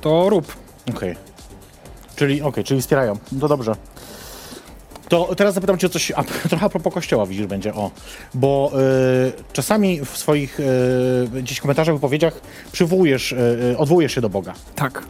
[0.00, 0.56] to rób.
[0.90, 1.16] Okej.
[2.16, 3.16] Czyli, okej, czyli wspierają.
[3.32, 3.74] No to dobrze.
[5.08, 7.90] To teraz zapytam cię o coś, a, trochę a propos kościoła, widzisz, będzie, o.
[8.34, 8.72] Bo
[9.38, 12.40] y, czasami w swoich y, gdzieś komentarzach, wypowiedziach
[12.72, 13.36] przywołujesz, y,
[13.72, 14.54] y, odwołujesz się do Boga.
[14.74, 15.02] Tak.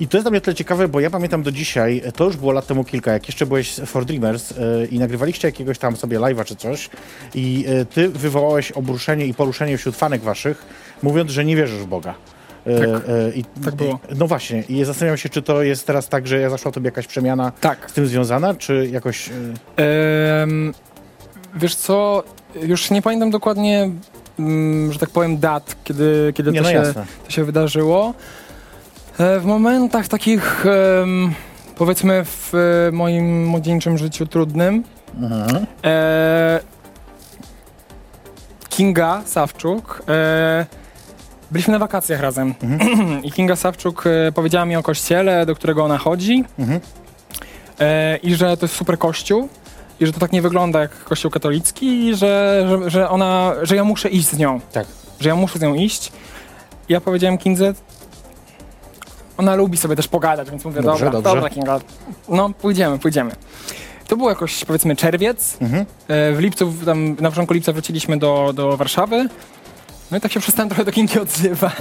[0.00, 2.52] I to jest dla mnie tyle ciekawe, bo ja pamiętam do dzisiaj, to już było
[2.52, 6.44] lat temu kilka, jak jeszcze byłeś for Dreamers y, i nagrywaliście jakiegoś tam sobie live'a
[6.44, 6.90] czy coś
[7.34, 10.66] i y, ty wywołałeś obruszenie i poruszenie wśród fanek waszych,
[11.02, 12.14] mówiąc, że nie wierzysz w Boga.
[12.64, 13.08] Tak.
[13.08, 13.98] y, i, Tak było.
[14.12, 17.06] I, no właśnie, i zastanawiam się, czy to jest teraz tak, że zaszła tobie jakaś
[17.06, 17.90] przemiana Tak.
[17.90, 19.30] z tym związana, czy jakoś...
[19.76, 20.74] Em,
[21.54, 22.22] wiesz co,
[22.62, 23.90] już nie pamiętam dokładnie,
[24.38, 27.06] mm, że tak powiem, dat, kiedy, kiedy Nie, to, no się, jasne.
[27.24, 28.14] to się wydarzyło.
[29.18, 30.66] E, w momentach takich,
[31.02, 31.32] em,
[31.76, 34.84] powiedzmy, w e, moim młodzieńczym życiu trudnym,
[35.20, 35.66] Mhm.
[35.84, 36.60] e,
[38.68, 40.66] Kinga Sawczuk, e,
[41.54, 42.54] byliśmy na wakacjach razem
[43.26, 46.80] i Kinga Sawczuk e, powiedziała mi o kościele, do którego ona chodzi Mhm.
[48.22, 49.48] i że to jest super kościół
[50.00, 53.76] i że to tak nie wygląda jak kościół katolicki i że, że, że ona, że
[53.76, 54.86] ja muszę iść z nią, Tak.
[55.20, 56.12] że ja muszę z nią iść.
[56.88, 57.74] I ja powiedziałem Kindze,
[59.36, 61.34] ona lubi sobie też pogadać, więc mówię, Dobrze, dobra, dobrze.
[61.34, 61.80] dobra Kinga,
[62.28, 63.30] no pójdziemy, pójdziemy.
[64.08, 65.86] To był jakoś powiedzmy czerwiec, Mhm.
[66.08, 69.28] E, W lipcu, tam, na początku lipca wróciliśmy do, do Warszawy.
[70.10, 71.72] No i tak się przestałem trochę do Kingi odzywać.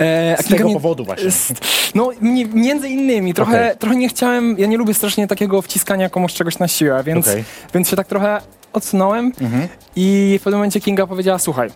[0.00, 1.26] E, a Z Kinga tego mnie- powodu właśnie.
[1.28, 1.52] s-
[1.94, 3.78] No, mi- między innymi, trochę, Okej.
[3.78, 7.44] trochę nie chciałem, ja nie lubię strasznie takiego wciskania komuś czegoś na siłę, więc, Okej.
[7.74, 8.40] więc się tak trochę
[8.72, 9.68] odsunąłem Mhm.
[9.96, 11.70] i w pewnym momencie Kinga powiedziała, słuchaj,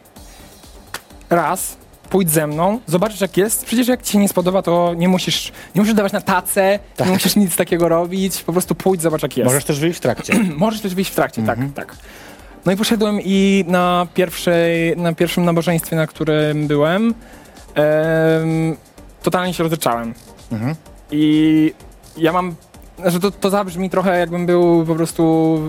[1.30, 1.76] raz,
[2.10, 5.52] pójdź ze mną, zobaczysz jak jest, przecież jak ci się nie spodoba, to nie musisz,
[5.74, 7.06] nie musisz dawać na tacę, Tak.
[7.06, 9.44] nie musisz nic takiego robić, po prostu pójdź, zobacz jak jest.
[9.46, 10.34] Możesz też wyjść w trakcie.
[10.56, 11.72] Możesz też wyjść w trakcie, Mhm.
[11.72, 11.96] tak, tak.
[12.66, 17.14] No i poszedłem i na, pierwszej, na pierwszym nabożeństwie, na którym byłem,
[17.74, 18.76] em,
[19.22, 20.14] totalnie się rozryczałem.
[20.52, 20.74] Mhm.
[21.10, 21.74] I
[22.16, 22.54] ja mam,
[23.04, 25.60] że to, to zabrzmi trochę jakbym był po prostu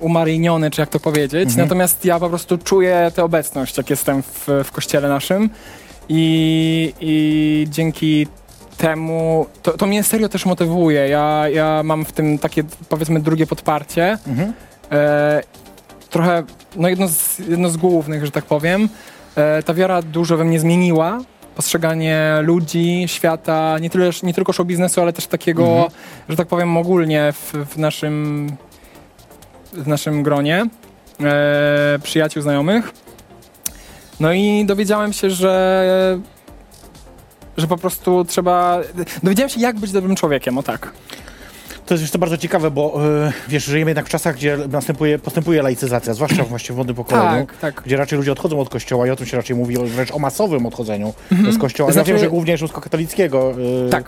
[0.00, 1.60] umaryniony, czy jak to powiedzieć, Mhm.
[1.68, 5.50] natomiast ja po prostu czuję tę obecność, jak jestem w, w kościele naszym
[6.08, 8.26] i, i dzięki
[8.76, 13.46] temu, to, to mnie serio też motywuje, ja, ja mam w tym takie powiedzmy drugie
[13.46, 14.52] podparcie, Mhm.
[14.92, 15.42] e,
[16.14, 16.42] trochę,
[16.76, 18.88] no jedno z, jedno z głównych, że tak powiem,
[19.36, 21.18] e, ta wiara dużo we mnie zmieniła
[21.56, 25.90] postrzeganie ludzi, świata, nie, tyle, nie tylko show biznesu, ale też takiego, Mhm.
[26.28, 28.48] że tak powiem, ogólnie w, w naszym
[29.72, 30.66] w naszym gronie
[31.20, 32.92] e, przyjaciół, znajomych.
[34.20, 36.18] No i dowiedziałem się, że
[37.56, 38.80] że po prostu trzeba...
[39.22, 40.92] Dowiedziałem się, jak być dobrym człowiekiem, o tak.
[41.86, 45.62] To jest jeszcze bardzo ciekawe, bo y, wiesz, żyjemy jednak w czasach, gdzie następuje, postępuje
[45.62, 47.46] laicyzacja, zwłaszcza właśnie w młodym pokoleniu.
[47.46, 47.82] Tak, tak.
[47.86, 50.66] Gdzie raczej ludzie odchodzą od kościoła i o tym się raczej mówi, wręcz o masowym
[50.66, 51.14] odchodzeniu
[51.50, 51.92] z kościoła.
[51.92, 53.54] Znaczy- Ja wiem, że głównie rzymskokatolickiego.
[53.86, 54.04] y, Tak.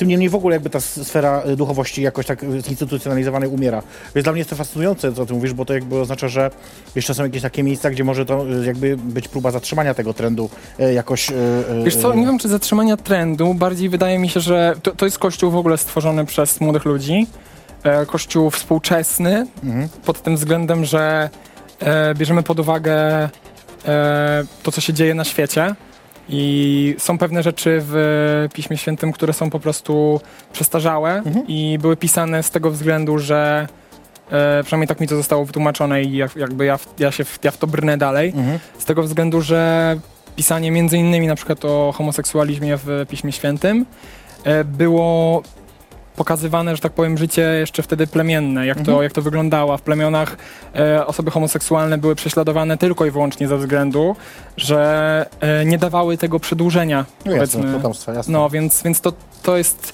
[0.00, 3.82] Tym niemniej w ogóle jakby ta sfera y, duchowości jakoś tak y, zinstytucjonalizowanej umiera.
[4.14, 6.50] Więc dla mnie jest to fascynujące, co ty mówisz, bo to jakby oznacza, że
[6.94, 10.50] jeszcze są jakieś takie miejsca, gdzie może to y, jakby być próba zatrzymania tego trendu
[10.94, 11.26] jakoś...
[11.84, 15.18] Wiesz co, nie wiem czy zatrzymania trendu, bardziej wydaje mi się, że to, to jest
[15.18, 17.26] kościół w ogóle stworzony przez młodych ludzi.
[17.82, 19.88] E, kościół współczesny Mhm.
[20.04, 21.30] pod tym względem, że
[21.80, 23.28] e, bierzemy pod uwagę
[23.86, 25.74] e, to, co się dzieje na świecie.
[26.28, 30.20] I są pewne rzeczy w Piśmie Świętym, które są po prostu
[30.52, 31.46] przestarzałe Mhm.
[31.48, 33.66] i były pisane z tego względu, że
[34.30, 37.38] e, przynajmniej tak mi to zostało wytłumaczone i jak, jakby ja, w, ja się w,
[37.44, 38.58] ja w to brnę dalej Mhm.
[38.78, 39.96] z tego względu, że
[40.36, 43.86] pisanie między innymi na przykład o homoseksualizmie w Piśmie Świętym
[44.44, 45.42] e, było
[46.16, 49.02] pokazywane, że tak powiem, życie jeszcze wtedy plemienne, jak, to, Mhm.
[49.02, 49.78] jak to wyglądało.
[49.78, 50.36] W plemionach
[50.76, 54.16] e, osoby homoseksualne były prześladowane tylko i wyłącznie ze względu,
[54.56, 58.32] że e, nie dawały tego przedłużenia, No jasne, potomstwa, jasne.
[58.32, 59.92] No, więc, więc to, to jest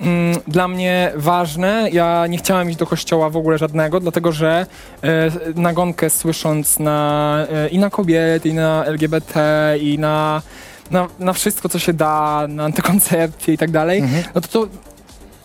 [0.00, 1.88] mm, dla mnie ważne.
[1.92, 4.66] Ja nie chciałem iść do kościoła w ogóle żadnego, dlatego że
[5.02, 9.40] e, nagonkę słysząc na, e, i na kobiety, i na LGBT,
[9.80, 10.42] i na,
[10.90, 14.24] na, na wszystko, co się da, na antykoncepcję i tak dalej, Mhm.
[14.34, 14.66] no to to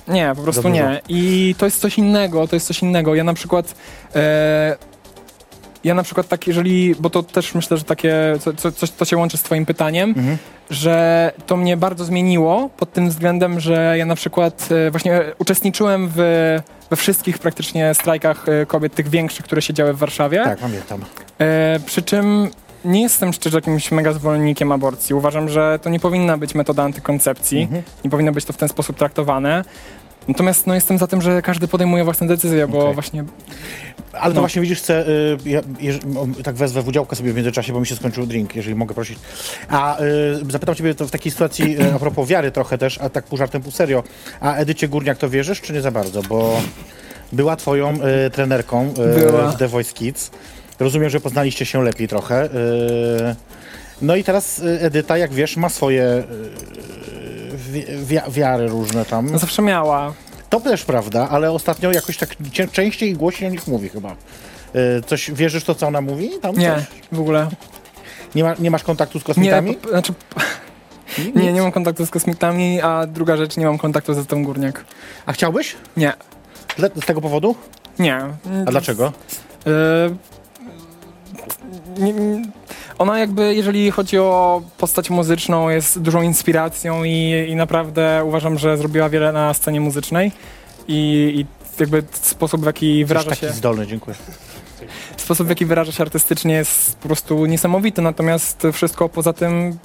[0.09, 1.01] nie, po prostu nie.
[1.09, 3.15] I to jest coś innego, to jest coś innego.
[3.15, 3.75] Ja na przykład
[4.15, 4.77] e,
[5.83, 9.05] ja na przykład tak, jeżeli, bo to też myślę, że takie, co, co, coś, to
[9.05, 10.37] się łączy z twoim pytaniem, Mhm.
[10.69, 16.09] że to mnie bardzo zmieniło pod tym względem, że ja na przykład e, właśnie uczestniczyłem
[16.15, 16.17] w,
[16.89, 20.41] we wszystkich praktycznie strajkach e, kobiet, tych większych, które się działy w Warszawie.
[20.43, 21.05] Tak, pamiętam.
[21.39, 22.49] E, przy czym
[22.85, 25.15] nie jestem szczerze jakimś mega zwolennikiem aborcji.
[25.15, 27.61] Uważam, że to nie powinna być metoda antykoncepcji.
[27.61, 27.83] Mhm.
[28.03, 29.63] Nie powinno być to w ten sposób traktowane.
[30.27, 32.93] Natomiast no, jestem za tym, że każdy podejmuje własne decyzje, bo Okej.
[32.93, 33.23] właśnie
[34.13, 34.41] Ale to No.
[34.41, 37.79] właśnie widzisz, chcę, y, ja, jeż, o, tak wezwę w udziałkę sobie w międzyczasie, bo
[37.79, 39.19] mi się skończył drink, jeżeli mogę prosić.
[39.69, 40.05] A y,
[40.49, 43.37] zapytam ciebie to w takiej sytuacji, y, a propos wiary trochę też, a tak pół
[43.37, 44.03] żartem, pół serio.
[44.41, 46.21] A Edycie Górniak to wierzysz, czy nie za bardzo?
[46.23, 46.61] Bo
[47.31, 47.93] była twoją
[48.27, 49.47] y, trenerką y, Była.
[49.51, 50.31] w The Voice Kids.
[50.79, 52.49] Rozumiem, że poznaliście się lepiej trochę.
[54.01, 56.23] No i teraz Edyta, jak wiesz, ma swoje
[58.29, 59.31] wiary różne tam.
[59.31, 60.13] no, zawsze miała.
[60.49, 62.35] To też prawda, ale ostatnio jakoś tak
[62.71, 64.11] częściej i głośniej o nich mówi chyba.
[64.75, 66.29] Y, Coś wierzysz to, co ona mówi?
[66.41, 66.83] Tam Nie, Coś?
[67.11, 67.47] w ogóle.
[68.35, 69.73] Nie, ma, nie masz kontaktu z Nie, kosmitami?
[69.75, 70.13] po, znaczy,
[71.35, 74.85] nie, nie mam kontaktu z kosmitami, a druga rzecz, nie mam kontaktu ze tą górniak.
[75.25, 75.75] A chciałbyś?
[75.97, 76.13] Nie,
[76.77, 77.55] Z tego powodu?
[77.99, 78.15] nie.
[78.67, 79.07] A dlaczego?
[79.07, 80.15] Y, nie, nie,
[82.97, 88.77] ona jakby, jeżeli chodzi o postać muzyczną, jest dużą inspiracją i, i naprawdę uważam, że
[88.77, 90.31] zrobiła wiele na scenie muzycznej
[90.87, 91.45] i, i
[91.79, 94.15] jakby sposób, w jaki wyraża Jesteś się, taki zdolny, dziękuję.
[95.17, 99.77] sposób, w jaki wyraża się artystycznie jest po prostu niesamowity, natomiast wszystko poza tym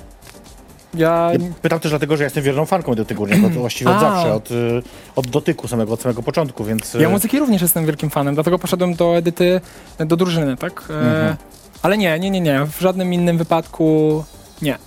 [0.94, 1.30] ja...
[1.32, 4.00] Ja pytam też dlatego, że ja jestem wierną fanką Edyty Górniak, od, właściwie od A.
[4.00, 4.82] zawsze, od, y,
[5.16, 6.94] od dotyku samego, od samego początku, więc...
[6.94, 9.60] y, Ja muzyki również jestem wielkim fanem, dlatego poszedłem do Edyty,
[9.98, 10.84] do drużyny, tak?
[10.90, 11.36] E, Mhm.
[11.84, 14.24] Ale nie, nie, nie, nie, w żadnym innym wypadku
[14.62, 14.78] nie.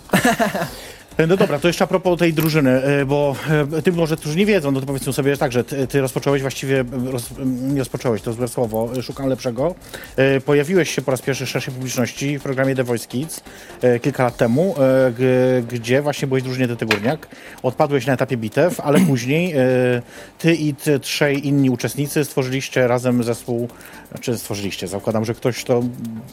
[1.28, 3.36] No dobra, to jeszcze a propos tej drużyny, y, bo
[3.78, 6.42] y, ty może, którzy nie wiedzą, no to powiedzmy sobie tak, że ty, ty rozpocząłeś
[6.42, 9.76] właściwie, roz, nie rozpocząłeś, to złe słowo, szukam lepszego.
[10.46, 13.42] Pojawiłeś się po raz pierwszy w szerszej publiczności w programie The Voice Kids
[14.02, 14.76] kilka lat temu,
[15.70, 17.28] gdzie właśnie byłeś w drużynie Edyty Górniak.
[17.64, 19.54] Odpadłeś na etapie bitew, ale później
[20.40, 23.70] ty i ty, trzej inni uczestnicy stworzyliście razem zespół,
[24.20, 25.84] czy stworzyliście, zakładam, że ktoś to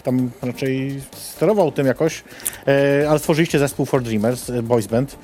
[0.03, 2.25] tam raczej sterował tym jakoś,
[3.03, 5.17] y, ale stworzyliście zespół For Dreamers, y, boys band,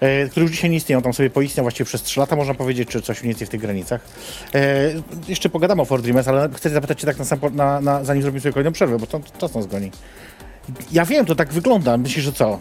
[0.00, 2.88] e, który już dzisiaj nie istnieją, tam sobie poistniał właściwie przez 3 lata, można powiedzieć,
[2.88, 4.00] czy coś mniej więcej w tych granicach.
[4.54, 4.92] E,
[5.28, 8.22] jeszcze pogadamy o For Dreamers, ale chcę zapytać cię tak na, sam, na, na, zanim
[8.22, 9.90] zrobimy sobie kolejną przerwę, bo to, czas nas goni.
[10.92, 12.60] Ja wiem, to tak wygląda, myślisz, że co?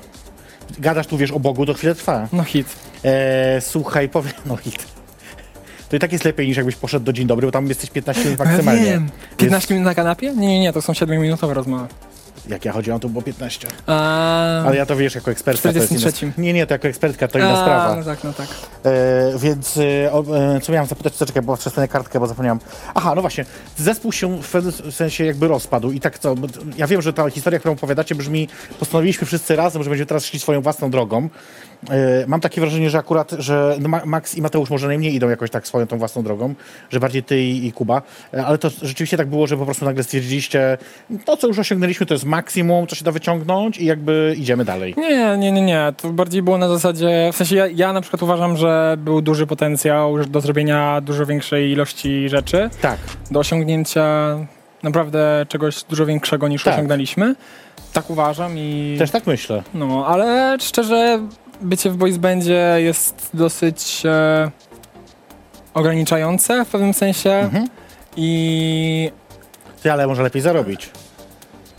[0.80, 2.28] Gadasz tu, wiesz, o Bogu, to chwilę trwa.
[2.34, 2.68] No hit.
[3.04, 4.95] E, słuchaj, powiem, no hit.
[5.96, 8.24] To i tak jest lepiej niż jakbyś poszedł do Dzień Dobry, bo tam jesteś 15
[8.24, 8.86] minut maksymalnie.
[8.86, 9.10] Ja wiem.
[9.38, 10.34] 15 minut na kanapie?
[10.36, 11.88] Nie, nie, nie, to są 7-minutowe rozmowy.
[12.48, 13.68] Jak ja chodziłam, to było 15.
[13.88, 15.74] A, Ale ja to wiesz, jako ekspertka.
[15.74, 16.26] To jest 43.
[16.26, 17.96] inna, nie, nie, to jako ekspertka to inna A, sprawa.
[17.96, 18.48] No tak, no tak.
[18.86, 19.82] E, więc e,
[20.14, 22.60] e, co miałem zapytać, co czekaj, bo przestanę kartkę, bo zapomniałem.
[22.96, 23.46] Aha, no właśnie,
[23.78, 26.36] zespół się w pewnym sensie jakby rozpadł i tak co,
[26.78, 28.48] ja wiem, że ta historia, którą opowiadacie brzmi,
[28.80, 31.30] postanowiliśmy wszyscy razem, że będziemy teraz szli swoją własną drogą.
[31.90, 35.30] E, mam takie wrażenie, że akurat, że no, Ma- Max i Mateusz może najmniej idą
[35.30, 36.56] jakoś tak swoją tą własną drogą,
[36.90, 38.02] że bardziej ty i, i Kuba,
[38.34, 40.78] E, ale to rzeczywiście tak było, że po prostu nagle stwierdziliście,
[41.26, 44.94] to co już osiągnęliśmy to jest maksimum, co się da wyciągnąć i jakby idziemy dalej.
[44.98, 45.94] Nie, nie, nie, nie.
[46.02, 49.48] To bardziej było na zasadzie, w sensie ja, ja na przykład uważam, że był duży
[49.48, 52.98] potencjał do zrobienia dużo większej ilości rzeczy, Tak.
[53.32, 54.38] do osiągnięcia
[54.84, 56.74] naprawdę czegoś dużo większego niż Tak.
[56.74, 57.36] osiągnęliśmy.
[57.94, 58.96] Tak uważam i...
[59.00, 59.64] Też tak myślę.
[59.74, 61.20] No, ale szczerze,
[61.62, 64.52] bycie w boys bandzie jest dosyć e,
[65.74, 67.68] ograniczające w pewnym sensie Mhm.
[68.18, 69.12] i
[69.84, 70.90] Ty, ale może lepiej zarobić.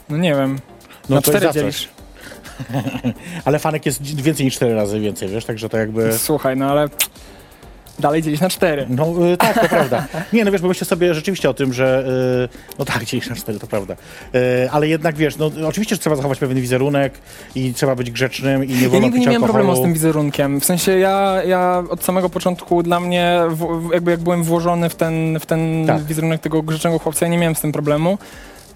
[0.08, 0.58] no nie wiem,
[1.08, 1.88] No na to jest cztery dzielisz.
[3.44, 6.18] Ale fanek jest więcej niż cztery razy więcej, wiesz, także to jakby...
[6.18, 6.88] Słuchaj, no ale
[7.98, 8.87] dalej dzielisz na cztery.
[8.88, 10.06] No y, tak, to prawda.
[10.32, 12.04] Nie, no wiesz, bo myślę sobie rzeczywiście o tym, że
[12.72, 13.94] y, no tak, dzielisz na cztery, to prawda.
[14.35, 17.12] Y, ale jednak wiesz, no oczywiście, że trzeba zachować pewien wizerunek
[17.54, 19.64] i trzeba być grzecznym i nie Ja wolno nigdy pić nie miałem alkoholu.
[19.64, 20.61] problemu z tym wizerunkiem.
[20.61, 24.94] W sensie ja, ja od samego początku dla mnie, w, jakby jak byłem włożony w
[24.94, 26.04] ten, w ten Tak.
[26.04, 28.18] wizerunek tego grzecznego chłopca, ja nie miałem z tym problemu.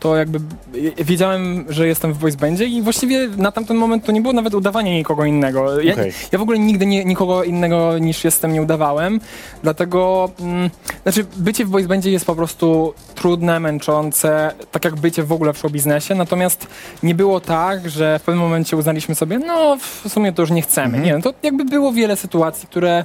[0.00, 0.40] To jakby
[0.74, 4.32] ja wiedziałem, że jestem w voice bandzie i właściwie na tamten moment to nie było
[4.32, 5.80] nawet udawanie nikogo innego.
[5.80, 6.12] Ja, Okej.
[6.32, 9.20] ja w ogóle nigdy nie, nikogo innego niż jestem nie udawałem,
[9.62, 10.70] dlatego mm,
[11.02, 15.52] znaczy bycie w voice bandzie jest po prostu trudne, męczące, tak jak bycie w ogóle
[15.52, 16.66] w show biznesie, natomiast
[17.02, 20.62] nie było tak, że w pewnym momencie uznaliśmy sobie, no w sumie to już nie
[20.62, 20.86] chcemy.
[20.86, 21.04] Mhm.
[21.04, 23.04] Nie, no to jakby było wiele sytuacji, które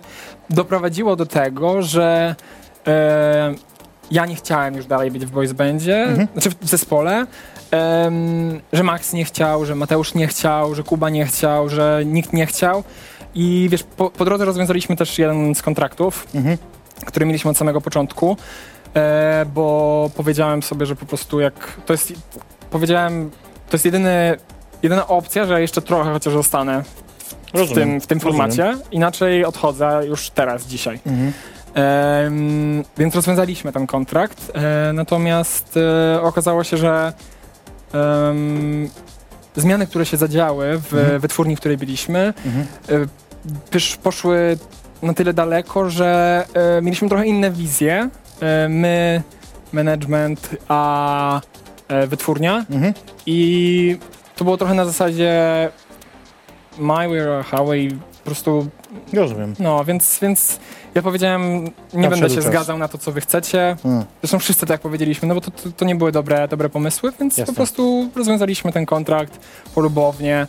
[0.49, 2.35] doprowadziło do tego, że
[2.87, 3.55] e,
[4.11, 6.27] ja nie chciałem już dalej być w boys bandzie, Mhm.
[6.33, 7.25] znaczy w zespole,
[7.71, 12.33] em, że Max nie chciał, że Mateusz nie chciał, że Kuba nie chciał, że nikt
[12.33, 12.83] nie chciał.
[13.35, 16.57] I wiesz, po, po drodze rozwiązaliśmy też jeden z kontraktów, Mhm.
[17.05, 18.37] który mieliśmy od samego początku,
[18.95, 21.53] e, bo powiedziałem sobie, że po prostu jak
[21.85, 22.13] to jest,
[22.71, 23.31] powiedziałem,
[23.69, 24.37] to jest jedyny,
[24.83, 26.83] jedyna opcja, że jeszcze trochę chociaż zostanę
[27.53, 27.89] w Rozumiem.
[27.89, 28.37] tym, w tym Rozumiem.
[28.51, 30.99] formacie, inaczej odchodzę już teraz, dzisiaj.
[31.05, 31.33] Mhm.
[32.97, 37.13] Więc rozwiązaliśmy ten kontrakt, e, natomiast e, okazało się, że
[39.55, 41.19] zmiany, które się zadziały w Mhm.
[41.19, 42.67] wytwórni, w której byliśmy, Mhm.
[42.89, 44.57] e, poszły
[45.01, 46.45] na tyle daleko, że
[46.81, 48.09] mieliśmy trochę inne wizje.
[48.69, 49.21] My,
[49.73, 51.41] management, a
[52.07, 52.65] wytwórnia.
[52.71, 52.93] Mhm.
[53.25, 53.97] I
[54.35, 55.69] to było trochę na zasadzie
[56.77, 58.67] my way or highway, po prostu
[59.13, 59.53] Rozumiem.
[59.59, 60.59] no, więc, więc
[60.95, 62.45] ja powiedziałem, nie będę się czas.
[62.45, 63.75] zgadzał na to, co wy chcecie.
[63.85, 64.05] Mm.
[64.21, 67.37] Zresztą wszyscy tak powiedzieliśmy, no bo to, to, to nie były dobre, dobre pomysły, więc
[67.37, 67.53] Jasne.
[67.53, 69.39] po prostu rozwiązaliśmy ten kontrakt
[69.75, 70.47] polubownie.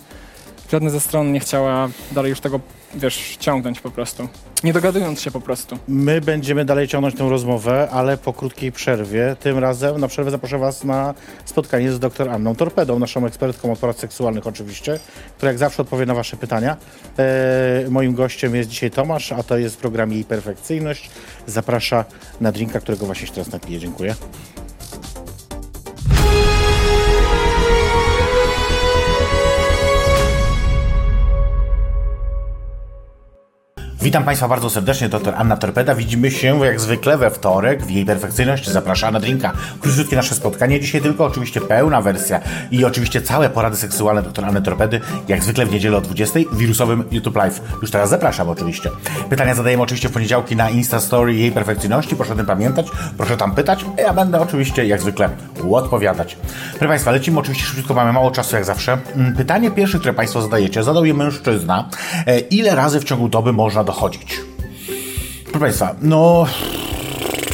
[0.70, 2.61] Żadna ze stron nie chciała dalej już tego,
[2.94, 4.29] wiesz, ciągnąć po prostu.
[4.64, 5.79] Nie dogadując się po prostu.
[5.88, 9.37] My będziemy dalej ciągnąć tę rozmowę, ale po krótkiej przerwie.
[9.40, 13.79] Tym razem na przerwę zaproszę Was na spotkanie z dr Anną Torpedą, naszą ekspertką od
[13.79, 14.98] porad seksualnych oczywiście,
[15.37, 16.76] która jak zawsze odpowie na Wasze pytania.
[17.18, 21.11] E, moim gościem jest dzisiaj Tomasz, a to jest w programie Jej Perfekcyjność.
[21.46, 22.05] Zaprasza
[22.40, 23.79] na drinka, którego właśnie się teraz napiję.
[23.79, 24.14] Dziękuję.
[34.07, 35.95] Witam Państwa bardzo serdecznie, dr Anna Torpeda.
[35.95, 38.71] Widzimy się jak zwykle we wtorek w jej perfekcyjności.
[38.71, 39.53] Zapraszam na drinka.
[39.81, 40.81] Króciutkie nasze spotkanie.
[40.81, 42.40] Dzisiaj tylko oczywiście pełna wersja
[42.71, 46.57] i oczywiście całe porady seksualne dr Anny Torpedy, jak zwykle w niedzielę o 20 w
[46.57, 47.61] wirusowym YouTube Live.
[47.83, 48.90] Już teraz zapraszam oczywiście.
[49.31, 52.16] Pytania zadajemy oczywiście w poniedziałki na Insta Story jej perfekcyjności.
[52.16, 53.85] Proszę o tym pamiętać, proszę tam pytać.
[53.99, 55.31] a Ja będę oczywiście jak zwykle
[55.73, 56.37] odpowiadać.
[56.71, 58.99] Proszę Państwa, lecimy oczywiście szybciutko, mamy mało czasu jak zawsze.
[59.16, 61.88] Mm, Pytanie pierwsze, które Państwo zadajecie, zadał je mężczyzna.
[62.27, 64.40] E, Ile razy w ciągu doby można dochodzić?
[65.44, 66.46] Proszę Państwa, no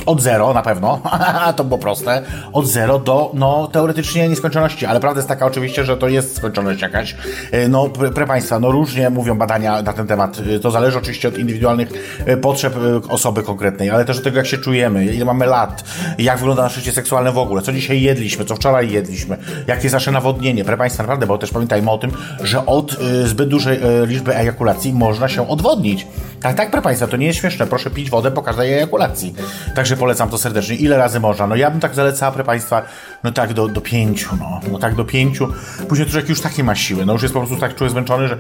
[0.07, 1.01] od zero na pewno,
[1.57, 5.97] to było proste, od zero do no teoretycznie nieskończoności, ale prawda jest taka oczywiście, że
[5.97, 7.17] to jest skończoność jakaś.
[7.53, 10.99] E, No pr- proszę Państwa, no różnie mówią badania na ten temat, E, to zależy
[10.99, 11.89] oczywiście od indywidualnych
[12.27, 12.75] e, potrzeb
[13.09, 15.85] osoby konkretnej, ale też od tego jak się czujemy, ile mamy lat,
[16.19, 19.95] jak wygląda nasze życie seksualne w ogóle, co dzisiaj jedliśmy, co wczoraj jedliśmy, jakie jest
[19.95, 22.11] nasze nawodnienie, proszę Państwa, naprawdę, bo też pamiętajmy o tym,
[22.43, 26.07] że od zbyt dużej liczby ejakulacji można się odwodnić.
[26.43, 27.67] Tak, tak, proszę Państwa, to nie jest śmieszne.
[27.67, 29.35] Proszę pić wodę po każdej ejakulacji.
[29.75, 30.77] Także polecam to serdecznie.
[30.77, 31.47] Ile razy można?
[31.47, 32.83] No ja bym tak zalecała, proszę Państwa,
[33.25, 34.61] no tak do, do pięciu, no.
[34.73, 35.49] No tak do pięciu.
[35.89, 37.07] Później człowiek już taki ma siły.
[37.07, 38.37] No już jest po prostu tak człowiek zmęczony, że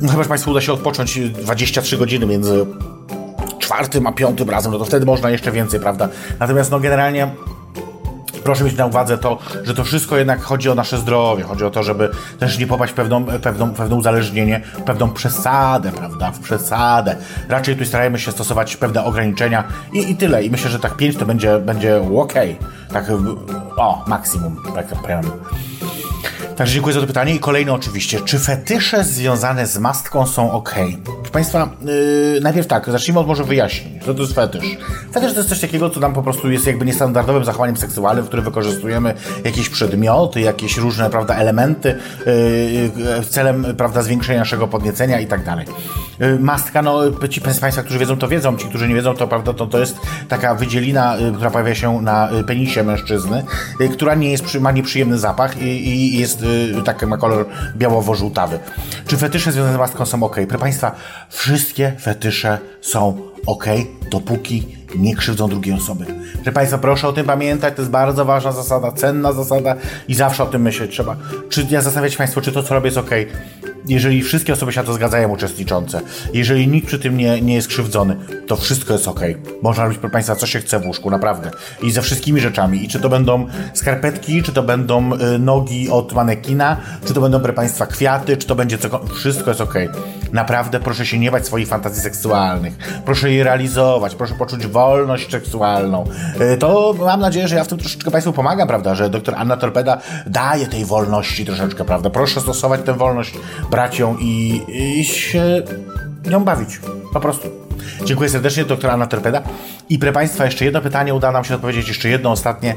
[0.00, 2.66] no chyba, że Państwu uda się odpocząć 23 godziny między
[3.58, 6.08] czwartym a piątym razem, no to wtedy można jeszcze więcej, prawda?
[6.40, 7.30] Natomiast no generalnie
[8.44, 11.70] proszę mieć na uwadze to, że to wszystko jednak chodzi o nasze zdrowie, chodzi o
[11.70, 17.16] to, żeby też nie popaść w pewną, pewną, pewne uzależnienie, pewną przesadę, prawda, w przesadę.
[17.48, 20.44] Raczej tu starajmy się stosować pewne ograniczenia i, i tyle.
[20.44, 22.32] I myślę, że tak 5 to będzie, będzie ok.
[22.92, 23.04] Tak,
[23.76, 24.86] o, maksimum, tak.
[26.56, 27.34] Także dziękuję za to pytanie.
[27.34, 28.20] I kolejne oczywiście.
[28.20, 30.74] Czy fetysze związane z mastką są ok?
[31.32, 31.68] Proszę Państwa,
[32.34, 34.00] yy, najpierw tak, zacznijmy od może wyjaśnień.
[34.06, 34.64] Co to jest fetysz?
[35.12, 38.28] Fetysz to jest coś takiego, co nam po prostu jest jakby niestandardowym zachowaniem seksualnym, w
[38.28, 39.14] którym wykorzystujemy
[39.44, 45.66] jakieś przedmioty, jakieś różne, prawda, elementy yy, celem, prawda, zwiększenia naszego podniecenia i tak dalej.
[46.20, 49.28] Yy, mastka, no, ci z Państwa, którzy wiedzą, to wiedzą, ci, którzy nie wiedzą, to
[49.28, 49.96] prawda, to, to jest
[50.28, 53.44] taka wydzielina, yy, która pojawia się na penisie mężczyzny,
[53.92, 58.58] która nie jest, ma nieprzyjemny zapach i, i jest yy, taki ma kolor białowo-żółtawy.
[59.06, 60.36] Czy fetysze związane z maską są ok?
[60.48, 60.92] Proszę Państwa,
[61.32, 63.66] wszystkie fetysze są ok,
[64.10, 64.66] dopóki
[64.96, 66.04] nie krzywdzą drugiej osoby.
[66.34, 69.76] Proszę Państwa, proszę o tym pamiętać, to jest bardzo ważna zasada, cenna zasada
[70.08, 71.16] i zawsze o tym myśleć trzeba.
[71.48, 73.10] Czy ja zastanawiać Państwo, czy to, co robię, jest ok?
[73.88, 76.00] Jeżeli wszystkie osoby się na to zgadzają, uczestniczące,
[76.34, 78.16] jeżeli nikt przy tym nie, nie jest krzywdzony,
[78.46, 79.20] to wszystko jest ok.
[79.62, 81.50] Można robić, proszę Państwa, co się chce w łóżku, naprawdę.
[81.82, 82.84] I ze wszystkimi rzeczami.
[82.84, 87.38] I czy to będą skarpetki, czy to będą y, nogi od manekina, czy to będą,
[87.38, 89.12] proszę Państwa, kwiaty, czy to będzie cokolwiek.
[89.14, 89.74] Wszystko jest ok.
[90.32, 93.02] Naprawdę proszę się nie bać swoich fantazji seksualnych.
[93.04, 96.04] Proszę je realizować, proszę poczuć wolność seksualną.
[96.54, 99.56] Y, to mam nadzieję, że ja w tym troszeczkę Państwu pomagam, prawda, że doktor Anna
[99.56, 102.10] Torpeda daje tej wolności troszeczkę, prawda.
[102.10, 103.34] Proszę stosować tę wolność,
[103.70, 104.62] brać ją i,
[105.00, 105.62] i się
[106.30, 106.80] nią bawić.
[107.12, 107.48] Po prostu.
[108.04, 109.42] Dziękuję serdecznie, doktor Anna Torpeda.
[109.88, 112.74] I proszę Państwa, jeszcze jedno pytanie, uda nam się odpowiedzieć, jeszcze jedno ostatnie.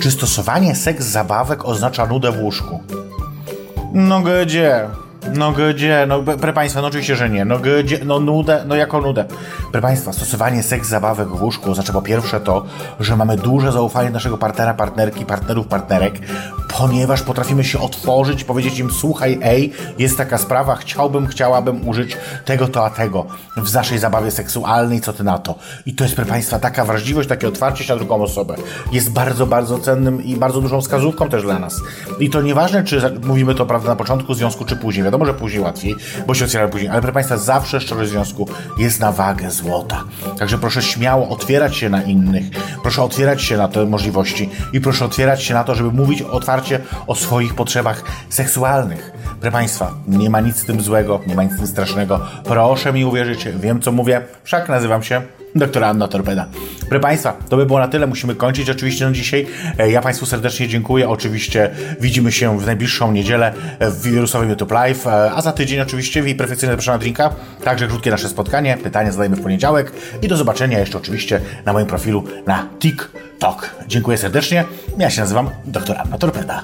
[0.00, 2.82] Czy stosowanie seks zabawek oznacza nudę w łóżku?
[3.92, 4.88] No gdzie?
[5.34, 6.06] No gdzie?
[6.08, 7.44] No proszę Państwa, no oczywiście, że nie.
[7.44, 7.98] No gdzie?
[8.04, 9.24] No nudę, no jako nudę.
[9.72, 12.64] Proszę Państwa, stosowanie seks zabawek w łóżku oznacza po pierwsze to,
[13.00, 16.14] że mamy duże zaufanie naszego partnera, partnerki, partnerów, partnerek,
[16.78, 22.68] ponieważ potrafimy się otworzyć, powiedzieć im, słuchaj, ej, jest taka sprawa, chciałbym, chciałabym użyć tego,
[22.68, 25.54] to, a tego w naszej zabawie seksualnej, co ty na to?
[25.86, 28.56] I to jest, proszę Państwa, taka wrażliwość, takie otwarcie się na drugą osobę
[28.92, 31.80] jest bardzo, bardzo cennym i bardzo dużą wskazówką też dla nas.
[32.18, 35.04] I to nieważne, czy mówimy to, prawda, na początku związku, czy później.
[35.04, 35.94] Wiadomo, że później łatwiej,
[36.26, 38.48] bo się otwiera później, ale proszę Państwa, zawsze szczerość związku
[38.78, 40.04] jest na wagę złota.
[40.38, 42.44] Także proszę śmiało otwierać się na innych,
[42.82, 46.80] proszę otwierać się na te możliwości i proszę otwierać się na to, żeby mówić otwarcie
[47.06, 49.12] o swoich potrzebach seksualnych.
[49.40, 52.20] Proszę Państwa, nie ma nic z tym złego, nie ma nic z tym strasznego.
[52.44, 55.22] Proszę mi uwierzyć, wiem co mówię, wszak nazywam się
[55.58, 56.46] doktora Anna Torpeda.
[56.88, 58.06] Proszę Państwa, to by było na tyle.
[58.06, 59.46] Musimy kończyć oczywiście na dzisiaj.
[59.88, 61.08] Ja Państwu serdecznie dziękuję.
[61.08, 66.26] Oczywiście widzimy się w najbliższą niedzielę w wirusowym YouTube Live, a za tydzień oczywiście w
[66.26, 67.30] jej perfekcyjnie zapraszana drinka.
[67.64, 68.76] Także krótkie nasze spotkanie.
[68.82, 69.92] Pytania zadajemy w poniedziałek
[70.22, 73.70] i do zobaczenia jeszcze oczywiście na moim profilu na TikTok.
[73.88, 74.64] Dziękuję serdecznie.
[74.98, 76.62] Ja się nazywam doktor Anna Torpeda.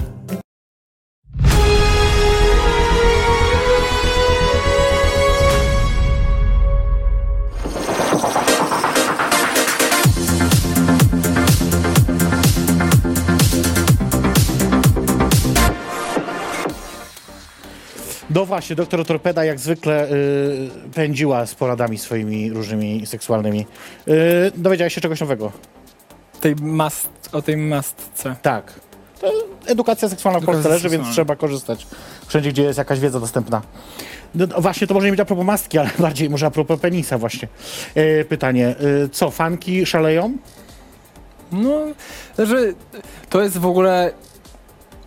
[18.53, 23.65] Właśnie, doktor Torpeda jak zwykle y, pędziła z poradami swoimi różnymi seksualnymi.
[24.07, 25.51] Y, dowiedziałeś się czegoś nowego?
[26.41, 28.35] Tej mast, o tej mastce.
[28.41, 28.73] Tak.
[29.21, 29.31] To
[29.65, 31.87] edukacja seksualna w Polsce leży, więc trzeba korzystać
[32.27, 33.61] wszędzie, gdzie jest jakaś wiedza dostępna.
[34.35, 36.79] No, no właśnie, to może nie być a propos mastki, ale bardziej może a propos
[36.79, 37.47] penisa właśnie.
[37.97, 40.37] Y, pytanie, y, co, fanki szaleją?
[41.51, 41.81] No,
[42.37, 42.57] że
[43.29, 44.13] to jest w ogóle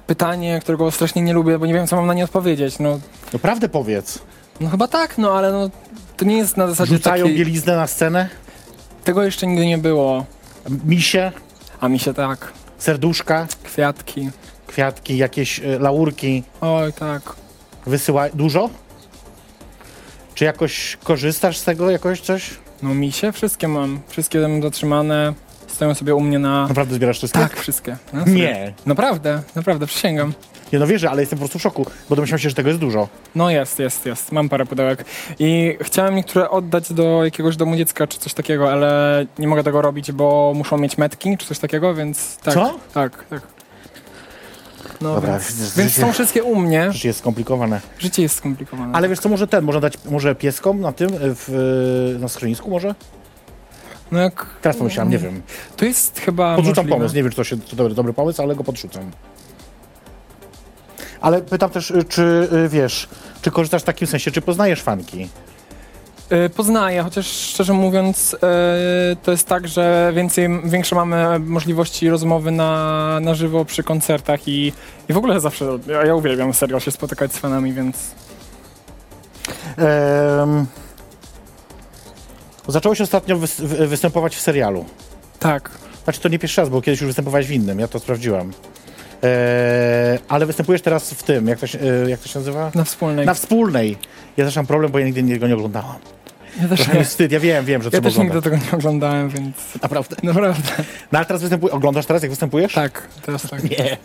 [0.07, 2.79] pytanie, którego strasznie nie lubię, bo nie wiem, co mam na nie odpowiedzieć.
[2.79, 3.01] No,
[3.33, 4.19] no prawdę powiedz.
[4.61, 5.71] No chyba tak, no ale no,
[6.17, 7.39] to nie jest na zasadzie Rzucają takiej...
[7.39, 8.29] bieliznę na scenę?
[9.05, 10.25] Tego jeszcze nigdy nie było.
[10.85, 11.33] Misie?
[11.81, 12.53] A mi się tak.
[12.79, 13.47] Serduszka?
[13.63, 14.31] Kwiatki.
[14.67, 16.43] Kwiatki, jakieś y, laurki?
[16.61, 17.23] Oj, tak.
[17.87, 18.29] Wysyła...
[18.35, 18.71] Dużo?
[20.35, 22.51] Czy jakoś korzystasz z tego, jakoś coś?
[22.83, 24.01] No misie wszystkie mam.
[24.09, 25.35] Wszystkie mam zatrzymane.
[25.77, 26.67] Stoją sobie u mnie na...
[26.69, 27.41] Naprawdę zbierasz wszystkie?
[27.41, 27.97] Tak, wszystkie.
[28.13, 28.73] No, nie.
[28.87, 30.33] Naprawdę, naprawdę, przysięgam.
[30.73, 32.81] Nie no wierzę, ale jestem po prostu w szoku, bo domyślam się, że tego jest
[32.81, 33.09] dużo.
[33.35, 34.33] No jest, jest, jest.
[34.33, 35.05] Mam parę pudełek.
[35.39, 39.83] I chciałem niektóre oddać do jakiegoś domu dziecka czy coś takiego, ale nie mogę tego
[39.83, 42.55] robić, bo muszą mieć metki czy coś takiego, więc tak.
[42.55, 42.79] Co?
[42.95, 43.43] Tak, tak.
[45.01, 46.93] No, Dobra, więc, więc są wszystkie u mnie.
[46.93, 47.81] Życie jest skomplikowane.
[47.99, 48.95] Życie jest skomplikowane.
[48.95, 52.95] Ale wiesz co, może ten, można dać może pieskom na tym, w, na schronisku może?
[54.13, 54.47] No jak...
[54.63, 55.43] Teraz pomyślałem, nie wiem.
[55.77, 56.97] To jest chyba Podrzucam możliwe.
[56.99, 59.11] pomysł, nie wiem czy to się to dobry, dobry pomysł, ale go podrzucam.
[61.21, 63.09] Ale pytam też, y, czy y, wiesz,
[63.43, 65.29] czy korzystasz w takim sensie, czy poznajesz fanki?
[66.47, 68.39] Y, Poznaję, chociaż szczerze mówiąc y,
[69.23, 74.73] to jest tak, że więcej, większe mamy możliwości rozmowy na, na żywo przy koncertach i,
[75.09, 77.97] i w ogóle zawsze, ja, ja uwielbiam serio się spotykać z fanami, więc
[79.79, 80.67] Em,
[82.69, 84.85] zacząłeś ostatnio wys- wy- występować w serialu.
[85.39, 85.71] tak.
[86.05, 88.53] Znaczy to nie pierwszy raz, bo kiedyś już występowałeś w innym, ja to sprawdziłam.
[89.25, 92.71] E, ale występujesz teraz w tym, jak to się, e, jak to się nazywa?
[92.75, 93.27] Na wspólnej.
[93.27, 93.97] Na wspólnej.
[94.37, 95.97] Ja też mam problem, bo ja nigdy go nie oglądałam.
[96.63, 98.73] ja też Trochę nie, wstyd, ja wiem, wiem, że ja trzeba też nigdy tego nie
[98.73, 100.17] oglądałem, więc Naprawdę.
[100.23, 100.63] naprawdę.
[101.13, 102.73] No ale teraz występujesz, oglądasz teraz, jak występujesz?
[102.73, 103.65] Tak, teraz tak.
[103.71, 103.97] Nie.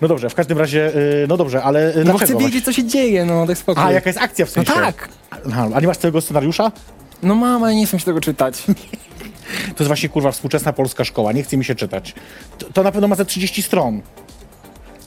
[0.00, 2.38] No dobrze, w każdym razie, y, no dobrze, ale y, No bo dlaczego?
[2.38, 3.82] chcę wiedzieć, co się dzieje, no daj spokój.
[3.84, 4.72] A, jaka jest akcja w No sensie?
[4.80, 5.08] tak.
[5.48, 6.72] Aha, a nie masz całego scenariusza?
[7.22, 8.62] No mam, ale nie chcę się tego czytać.
[9.48, 12.14] To jest właśnie, kurwa, współczesna polska szkoła, nie chce mi się czytać.
[12.58, 14.00] To, to na pewno ma ze 30 stron.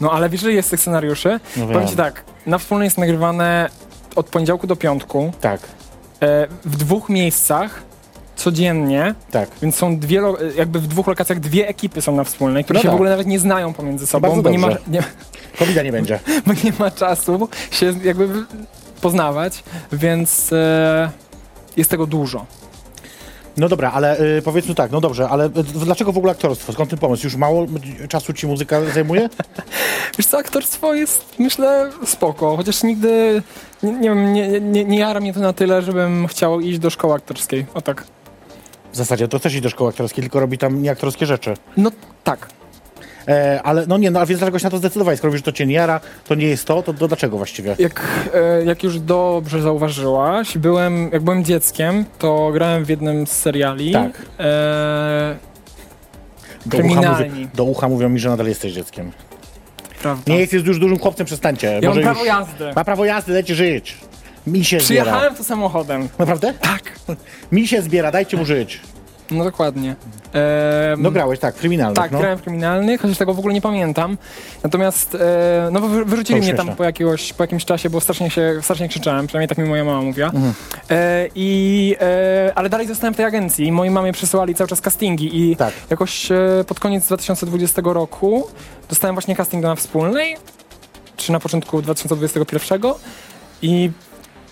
[0.02, 1.40] No ale wiesz, że jest tych scenariuszy.
[1.58, 1.90] No Powiem wiem.
[1.90, 3.70] ci tak, na wspólnej jest nagrywane
[4.16, 5.62] od poniedziałku do piątku Tak,
[6.22, 7.84] e, w dwóch miejscach
[8.36, 9.50] codziennie, tak.
[9.62, 12.78] więc są dwie, lo- e, jakby w dwóch lokacjach dwie ekipy są na wspólnej, które
[12.78, 12.92] No się tak.
[12.92, 14.84] w ogóle nawet nie znają pomiędzy sobą, Bardzo bo nie, ma, dobrze.
[14.88, 15.04] nie,
[15.60, 16.20] covid nie będzie.
[16.48, 18.46] bo nie ma czasu się jakby w-
[19.02, 21.10] poznawać, więc e,
[21.78, 22.46] jest tego dużo.
[23.58, 25.50] No dobra, ale y, powiedzmy tak, no dobrze, ale y,
[25.86, 26.74] dlaczego w ogóle aktorstwo?
[26.74, 27.24] Skąd ten pomysł?
[27.24, 27.66] Już mało
[28.10, 29.30] czasu ci muzyka zajmuje?
[30.18, 33.44] Wiesz co, aktorstwo jest, myślę, spoko, chociaż nigdy,
[33.84, 36.90] nie, nie wiem, nie, nie, nie jara mnie to na tyle, żebym chciał iść do
[36.90, 38.04] szkoły aktorskiej, o tak.
[38.92, 41.54] W zasadzie to też iść do szkoły aktorskiej, tylko robi tam nieaktorskie rzeczy.
[41.78, 41.92] No
[42.24, 42.50] tak,
[43.28, 45.18] E, ale no nie, no a więc dlaczego się na to zdecydowałeś?
[45.18, 47.76] Skoro wiesz, że to cię nie jara, to nie jest to, to, to dlaczego właściwie?
[47.80, 48.02] Jak,
[48.34, 53.92] e, jak już dobrze zauważyłaś, byłem, jak byłem dzieckiem, to grałem w jednym z seriali.
[53.92, 54.12] Tak.
[54.40, 55.36] E,
[56.66, 59.12] Do ucha, mówi, do ucha mówią mi, że nadal jesteś dzieckiem.
[60.02, 60.34] prawda.
[60.34, 61.80] Nie jesteś już dużym chłopcem, przestańcie.
[61.82, 62.72] ja mam prawo jazdy.
[62.76, 63.98] Ma prawo jazdy, leci żyć.
[64.48, 65.04] Mi się zbiera.
[65.04, 66.10] Przyjechałem tu samochodem.
[66.20, 66.54] Naprawdę?
[66.62, 66.82] Tak.
[67.52, 68.80] Mi się zbiera, dajcie mu żyć.
[69.32, 69.96] No dokładnie.
[70.36, 72.20] E, No grałeś, tak, w kryminalnych, tak, no.
[72.20, 74.18] grałem w kryminalnych, chociaż tego w ogóle nie pamiętam.
[74.64, 78.54] Natomiast, e, no wy- wyrzucili mnie tam po, jakiegoś, po jakimś czasie, bo strasznie się,
[78.62, 80.28] strasznie krzyczałem, przynajmniej tak mi moja mama mówiła.
[80.28, 80.54] Mhm.
[80.90, 84.82] E, i, e, ale dalej zostałem w tej agencji i moi mamie przesyłali cały czas
[84.82, 85.74] castingi i Tak.
[85.90, 88.48] jakoś e, pod koniec 2020 roku
[88.90, 90.38] dostałem właśnie casting do na wspólnej,
[91.18, 92.82] czy na początku 2021
[93.62, 93.92] i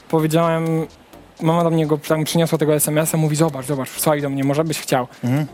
[0.09, 0.87] powiedziałem,
[1.41, 4.63] mama do mnie go tam przyniosła tego SMS-a, mówi zobacz, zobacz, wysłali do mnie, może
[4.63, 5.07] byś chciał.
[5.23, 5.45] Mhm.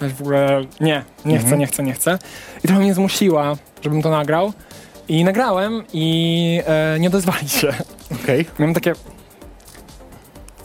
[0.00, 1.58] Weź w ogóle, nie, nie chcę, Mhm.
[1.60, 2.18] nie chcę, nie chcę.
[2.64, 4.52] I trochę mnie zmusiła, żebym to nagrał.
[5.08, 7.74] I nagrałem i e, nie odezwali się.
[8.22, 8.46] Okej.
[8.58, 8.92] Miałem takie...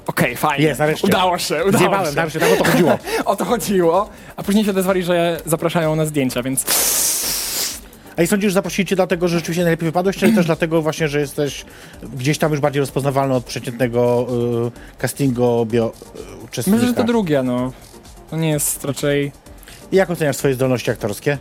[0.07, 0.65] Okej, fajnie.
[0.65, 1.07] Jest, nareszcie.
[1.07, 2.15] Udało się, udało Zjebałem, się.
[2.15, 2.97] nareszcie, tak o to chodziło.
[3.25, 4.09] O to chodziło.
[4.35, 6.65] A później się odezwali, że zapraszają na zdjęcia, więc
[8.17, 11.07] A i sądzisz, że zaprosili cię dlatego, że rzeczywiście najlepiej wypadłeś, czy też dlatego właśnie,
[11.07, 11.65] że jesteś
[12.13, 14.27] gdzieś tam już bardziej rozpoznawalny od przeciętnego
[14.97, 15.93] y, castingu bio
[16.67, 17.71] y, myślę, że to drugie, no.
[18.29, 19.31] To nie jest raczej...
[19.91, 21.37] I jak oceniasz swoje zdolności aktorskie?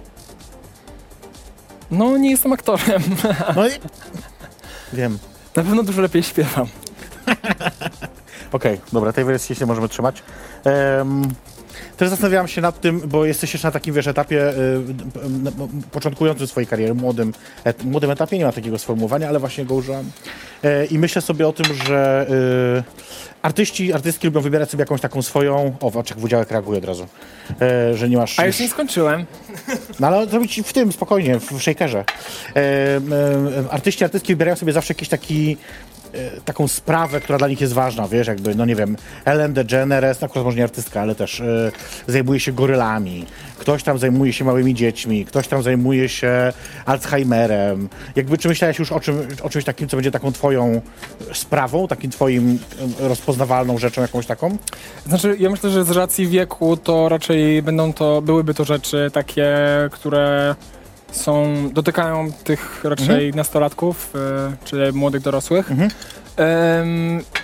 [1.90, 3.02] No, nie jestem aktorem.
[3.56, 3.70] No i...
[4.92, 5.18] Wiem.
[5.56, 6.66] Na pewno dużo lepiej śpiewam.
[8.52, 10.22] Okej, dobra, tej wersji się możemy trzymać.
[10.64, 11.22] Em,
[11.96, 14.54] też zastanawiałam się nad tym, bo jesteś jeszcze na takim, wiesz, etapie y,
[15.24, 15.50] m,
[15.92, 17.32] początkującym swojej kariery, młodym,
[17.64, 20.10] et, młodym etapie, nie ma takiego sformułowania, ale właśnie go użyłam.
[20.64, 25.22] E, I myślę sobie o tym, że y, artyści, artystki lubią wybierać sobie jakąś taką
[25.22, 25.76] swoją...
[25.80, 27.06] O, Waczek Wudziałek reaguje od razu.
[27.60, 28.38] E, że nie masz...
[28.40, 29.26] A jeszcze nie skończyłem.
[30.00, 32.04] No ale zrobić w tym, spokojnie, w, w shakerze.
[32.56, 33.00] E,
[33.70, 35.56] artyści, artystki wybierają sobie zawsze jakiś taki
[36.44, 40.44] taką sprawę, która dla nich jest ważna, wiesz, jakby, no nie wiem, Ellen DeGeneres, akurat
[40.44, 41.72] może nie artystka, ale też e,
[42.06, 43.24] zajmuje się gorylami,
[43.58, 46.52] ktoś tam zajmuje się małymi dziećmi, ktoś tam zajmuje się
[46.86, 47.88] Alzheimerem.
[48.16, 50.80] Jakby, czy myślałeś już o, czym, o czymś takim, co będzie taką twoją
[51.32, 52.58] sprawą, takim twoim
[53.00, 54.56] e, rozpoznawalną rzeczą jakąś taką?
[55.06, 59.56] Znaczy, ja myślę, że z racji wieku to raczej będą to, byłyby to rzeczy takie,
[59.90, 60.54] które
[61.16, 65.70] są, dotykają tych raczej nastolatków, y, czy młodych dorosłych.
[65.70, 65.90] Mhm.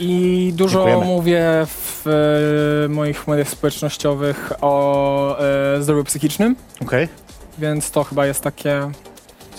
[0.01, 1.05] I dużo Dziękujemy.
[1.05, 2.07] mówię w
[2.87, 5.37] y, moich mediach społecznościowych o
[5.79, 7.09] y, zdrowiu psychicznym, Okej.
[7.59, 8.91] więc to chyba jest takie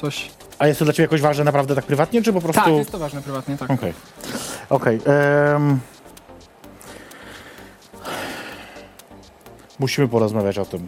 [0.02, 0.32] coś...
[0.60, 2.62] A jest to dla ciebie jakoś ważne naprawdę tak prywatnie, czy po prostu...
[2.62, 3.72] Tak, jest to ważne prywatnie, tak.
[3.72, 3.94] Okej.
[4.70, 5.00] Okej.
[5.06, 5.80] em,
[9.80, 10.86] Musimy porozmawiać o tym.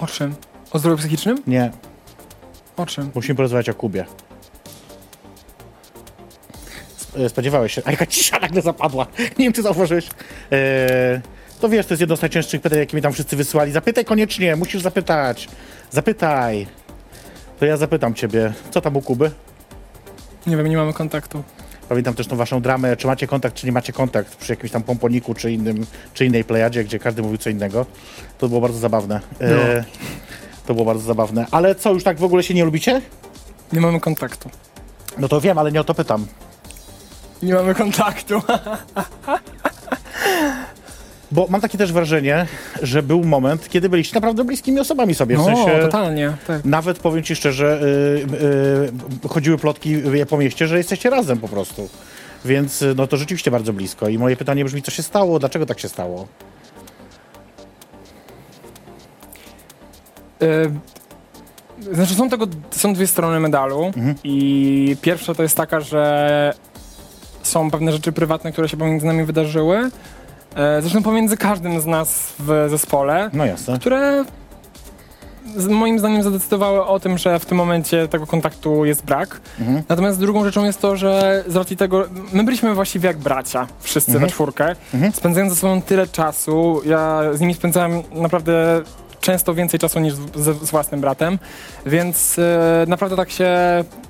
[0.00, 0.34] O czym?
[0.72, 1.38] O zdrowiu psychicznym?
[1.46, 1.70] Nie,
[2.76, 3.10] O czym?
[3.14, 4.04] musimy porozmawiać o Kubie.
[7.16, 7.82] E, Spodziewałeś się.
[7.84, 9.06] A jaka cisza nagle zapadła.
[9.38, 10.08] Nie wiem, czy zauważyłeś.
[10.52, 11.20] E,
[11.60, 13.72] to wiesz, to jest jedno z najczęstszych pytań, jakie mi tam wszyscy wysyłali.
[13.72, 15.48] Zapytaj koniecznie, musisz zapytać.
[15.90, 16.66] Zapytaj.
[17.58, 19.30] To ja zapytam ciebie, co tam u Kuby?
[20.46, 21.42] Nie wiem, nie mamy kontaktu.
[21.88, 24.82] Pamiętam też tą waszą dramę, czy macie kontakt, czy nie macie kontakt przy jakimś tam
[24.82, 27.86] pomponiku, czy, innym, czy innej plejadzie, gdzie każdy mówił co innego.
[28.38, 29.20] To było bardzo zabawne.
[29.40, 29.84] E,
[30.66, 31.46] to było bardzo zabawne.
[31.50, 33.00] Ale co, już tak w ogóle się nie lubicie?
[33.72, 34.50] Nie mamy kontaktu.
[35.18, 36.26] No to wiem, ale nie o to pytam.
[37.42, 38.42] Nie mamy kontaktu.
[41.32, 42.46] Bo mam takie też wrażenie,
[42.82, 45.36] że był moment, kiedy byliście naprawdę bliskimi osobami sobie.
[45.36, 46.64] W No, sensie, totalnie, tak.
[46.64, 49.96] nawet powiem ci szczerze, y, y, chodziły plotki
[50.28, 51.88] po mieście, że jesteście razem po prostu.
[52.44, 54.08] Więc y, no to rzeczywiście bardzo blisko.
[54.08, 55.38] I moje pytanie brzmi, co się stało?
[55.38, 56.26] Dlaczego tak się stało?
[61.92, 64.14] Znaczy są tego, są dwie strony medalu Mhm.
[64.24, 66.54] i pierwsza to jest taka, że
[67.42, 69.90] są pewne rzeczy prywatne, które się pomiędzy nami wydarzyły.
[70.56, 73.78] E, Zresztą pomiędzy każdym z nas w zespole, No jasne.
[73.78, 74.24] które
[75.70, 79.40] moim zdaniem zadecydowały o tym, że w tym momencie tego kontaktu jest brak.
[79.60, 79.82] Mhm.
[79.88, 84.10] Natomiast drugą rzeczą jest to, że z racji tego, my byliśmy właściwie jak bracia, wszyscy
[84.12, 84.24] Mhm.
[84.26, 85.12] we czwórkę, Mhm.
[85.12, 88.82] spędzając ze sobą tyle czasu, ja z nimi spędzałem naprawdę
[89.24, 91.38] często więcej czasu niż z, z, własnym bratem,
[91.86, 93.48] więc e, naprawdę tak się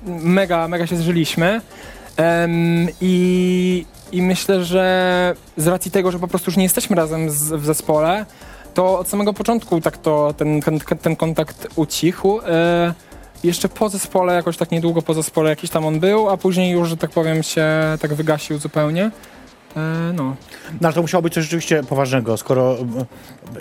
[0.05, 1.61] mega, mega się zżyliśmy.
[2.17, 7.29] Em, i, I myślę, że z racji tego, że po prostu już nie jesteśmy razem
[7.29, 8.25] z, w zespole,
[8.73, 12.39] to od samego początku tak to ten, ten, ten kontakt ucichł.
[12.47, 12.93] E,
[13.43, 16.89] jeszcze po zespole, jakoś tak niedługo po zespole jakiś tam on był, a później już,
[16.89, 17.67] że tak powiem, się
[18.01, 19.11] tak wygasił zupełnie.
[19.75, 20.35] E, no.
[20.81, 22.77] No ale to musiało być coś rzeczywiście poważnego, skoro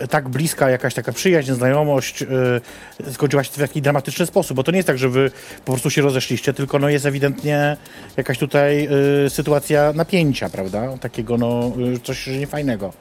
[0.03, 4.63] y, tak bliska jakaś taka przyjaźń, znajomość y, skończyła się w taki dramatyczny sposób, bo
[4.63, 5.31] to nie jest tak, że wy
[5.65, 7.77] po prostu się rozeszliście, tylko no jest ewidentnie
[8.17, 8.89] jakaś tutaj
[9.29, 10.99] sytuacja napięcia, prawda?
[10.99, 12.93] Takiego no coś niefajnego.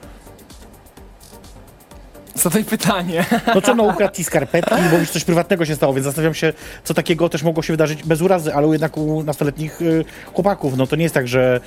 [2.34, 3.24] Zadaj pytanie.
[3.54, 6.52] No co, no ukradł ci skarpetki, bo już coś prywatnego się stało, więc zastanawiam się,
[6.84, 10.04] co takiego też mogło się wydarzyć bez urazy, ale jednak u nastoletnich y,
[10.34, 11.60] chłopaków, no to nie jest tak, że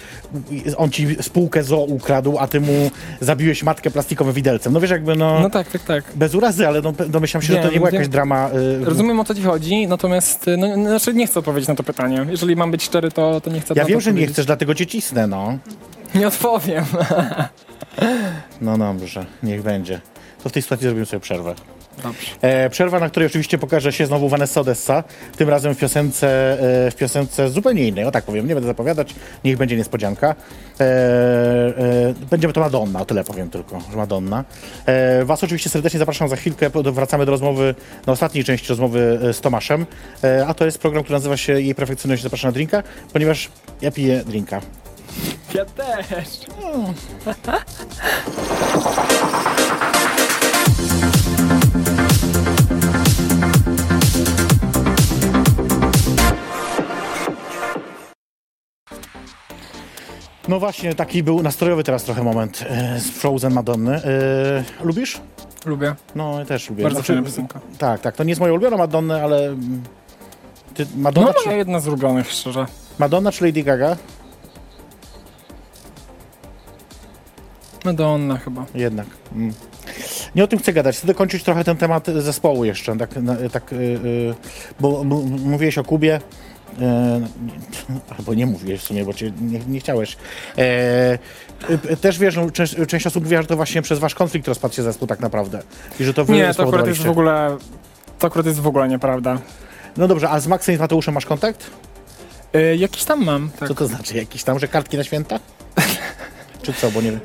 [0.77, 2.91] on ci spółkę zo ukradł, a ty mu
[3.21, 4.73] zabiłeś matkę plastikowym widelcem.
[4.73, 5.39] No wiesz, jakby no...
[5.39, 6.03] No tak, tak, tak.
[6.15, 8.49] Bez urazy, ale no, domyślam się, że to nie była jakaś drama.
[8.81, 11.83] Y, Rozumiem o co ci chodzi, natomiast y, no, znaczy nie chcę odpowiedzieć na to
[11.83, 12.25] pytanie.
[12.29, 14.85] Jeżeli mam być szczery, to, to nie chcę Ja wiem, że nie chcesz, dlatego cię
[14.87, 15.57] cisnę, no.
[16.15, 16.85] Nie odpowiem.
[18.61, 20.01] No dobrze, niech będzie.
[20.43, 21.55] To w tej sytuacji zrobimy sobie przerwę.
[22.03, 22.31] Dobrze.
[22.41, 25.03] E, przerwa, na której oczywiście pokaże się znowu Vanessa Odessa,
[25.37, 26.27] tym razem w piosence,
[26.87, 30.35] e, w piosence zupełnie innej, o tak powiem, nie będę zapowiadać, niech będzie niespodzianka.
[30.79, 34.43] E, e, będzie to Madonna, o tyle powiem tylko, że Madonna.
[34.85, 37.75] E, was oczywiście serdecznie zapraszam za chwilkę, wracamy do rozmowy,
[38.05, 39.85] do ostatniej części rozmowy e, z Tomaszem,
[40.47, 42.83] a to jest program, który nazywa się Jej Perfekcyjność zaprasza na drinka,
[43.13, 43.49] ponieważ
[43.81, 44.61] ja piję drinka.
[45.53, 46.27] Ja też.
[60.47, 63.95] No właśnie, taki był nastrojowy teraz trochę moment e, z Frozen Madonny.
[63.95, 65.21] E, lubisz?
[65.65, 65.95] Lubię.
[66.15, 66.83] No, ja też lubię.
[66.83, 67.59] Bardzo Znaczy, fajna piosenka.
[67.77, 68.15] Tak, tak.
[68.15, 69.55] To nie jest moja ulubiona Madonna, ale...
[70.73, 72.65] Ty, Madonna, No czy, jedna z ulubionych, szczerze.
[72.99, 73.97] Madonna czy Lady Gaga?
[77.85, 78.65] Madonna chyba.
[78.75, 79.07] Jednak.
[79.35, 79.53] Mm.
[80.35, 80.97] Nie o tym chcę gadać.
[80.97, 82.97] Chcę dokończyć trochę ten temat zespołu jeszcze.
[82.97, 84.33] Tak, na, tak, y, y,
[84.79, 86.19] bo mówiłeś o Kubie.
[86.81, 87.21] E,
[88.17, 90.17] albo nie mówiłeś w sumie, bo cię nie, nie chciałeś.
[90.57, 91.17] E,
[91.91, 94.73] y, też wiesz, no, część, część osób mówiła, że to właśnie przez wasz konflikt rozpadł
[94.73, 95.61] się zespół tak naprawdę.
[95.99, 97.57] I że to wy Nie, to akurat jest w ogóle...
[98.19, 99.39] To akurat jest w ogóle nieprawda.
[99.97, 101.71] No dobrze, a z Maxem i Mateuszem masz kontakt?
[102.55, 103.69] Y, jakiś tam mam, tak.
[103.69, 104.17] Co to znaczy?
[104.17, 105.39] Jakieś tam, że kartki na święta?
[106.67, 107.19] Czy co, bo nie wiem.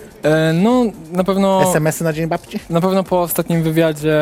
[0.50, 1.62] Y, no, na pewno...
[1.62, 2.60] SMS-y na Dzień Babci?
[2.70, 4.20] Na pewno po ostatnim wywiadzie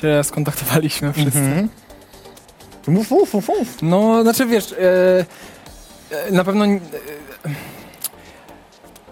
[0.00, 1.38] się skontaktowaliśmy wszyscy.
[1.38, 1.68] Mhm.
[2.86, 3.82] Mów, mów, mów, mów.
[3.82, 5.24] No, znaczy wiesz, e,
[6.26, 6.78] e, na pewno e,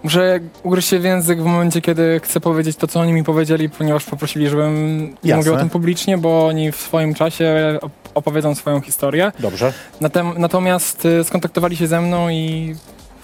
[0.03, 3.71] muszę ugryźć się w język w momencie, kiedy chcę powiedzieć to, co oni mi powiedzieli,
[3.71, 5.37] ponieważ poprosili, żebym Jasne.
[5.37, 9.33] mówił o tym publicznie, bo oni w swoim czasie op- opowiedzą swoją historię.
[9.39, 9.73] Dobrze.
[10.01, 12.75] Natem, natomiast e, skontaktowali się ze mną i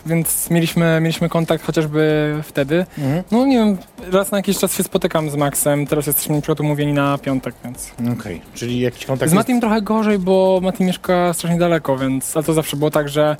[0.06, 2.86] więc mieliśmy, mieliśmy kontakt chociażby wtedy.
[2.98, 3.22] Mhm.
[3.30, 3.78] No nie wiem,
[4.12, 7.54] raz na jakiś czas się spotykam z Maxem, teraz jesteśmy na przykład umówieni na piątek,
[7.64, 7.90] więc...
[8.20, 12.36] Okej, czyli jakiś kontakt Z Matim trochę gorzej, bo Mati mieszka strasznie daleko, więc.
[12.36, 13.36] Ale to zawsze było tak, że,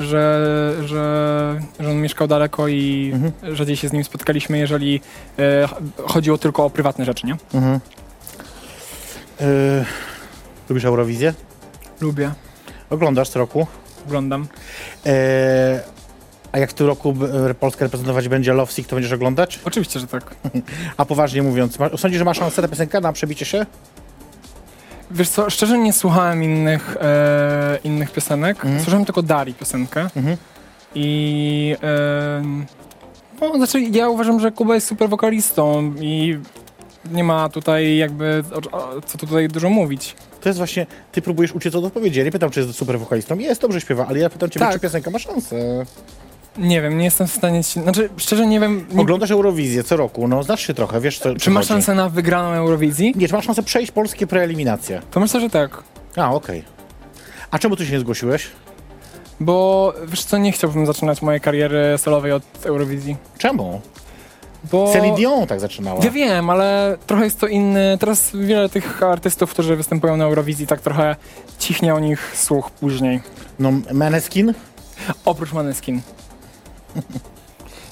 [0.00, 3.54] że, że, że on mieszkał daleko i Mhm.
[3.56, 5.00] rzadziej się z nim spotkaliśmy, jeżeli
[5.38, 5.68] e,
[6.06, 7.36] chodziło tylko o prywatne rzeczy, nie?
[7.54, 7.80] Mhm.
[9.40, 9.46] Yy,
[10.68, 11.34] lubisz Eurowizję?
[12.00, 12.30] Lubię,
[12.90, 13.66] Oglądasz co roku?
[14.06, 14.46] oglądam.
[15.04, 15.12] Yy,
[16.52, 19.60] a jak w tym roku b- Polskę reprezentować będzie Love Sick, to będziesz oglądać?
[19.64, 20.34] Oczywiście, że tak.
[20.96, 23.66] A poważnie mówiąc, ma, sądzisz, że ma szansę ta piosenka na przebicie się?
[25.10, 28.56] Wiesz co, szczerze nie słuchałem innych, e, innych piosenek.
[28.64, 28.80] Mhm.
[28.82, 30.00] Słyszałem tylko Dari piosenkę.
[30.16, 30.36] Mhm.
[30.94, 31.76] I
[32.38, 32.66] em,
[33.40, 36.38] no, znaczy ja uważam, że Kuba jest super wokalistą i
[37.12, 38.42] nie ma tutaj jakby
[38.72, 40.16] o, o, co tutaj dużo mówić.
[40.40, 42.18] To jest właśnie, ty próbujesz uciec od odpowiedzi.
[42.18, 43.38] Ja nie pytam, czy jest super wokalistą.
[43.38, 44.74] Jest, dobrze śpiewa, ale ja pytam ciebie, Tak.
[44.74, 45.56] czy piosenka ma szansę.
[46.58, 49.96] Nie wiem, nie jestem w stanie się, znaczy szczerze nie wiem, nie, Oglądasz Eurowizję co
[49.96, 51.68] roku, no znasz się trochę, wiesz co czy ma chodzi.
[51.68, 53.12] szansę na wygraną Eurowizji?
[53.16, 55.02] Nie, czy masz szansę przejść polskie preeliminacje?
[55.10, 55.82] To myślę, że tak.
[56.16, 56.64] A, okej.
[57.50, 58.46] A czemu ty się nie zgłosiłeś?
[59.40, 63.16] Bo wiesz co, nie chciałbym zaczynać mojej kariery solowej od Eurowizji.
[63.38, 63.80] Czemu?
[64.72, 64.92] Bo...
[64.92, 66.04] Celine Dion tak zaczynała.
[66.04, 67.96] Ja wiem, ale trochę jest to inny.
[68.00, 71.16] Teraz wiele tych artystów, którzy występują na Eurowizji, tak trochę
[71.58, 73.20] cichnie o nich słuch później.
[73.58, 74.54] No, Maneskin?
[75.24, 76.00] Oprócz Maneskin.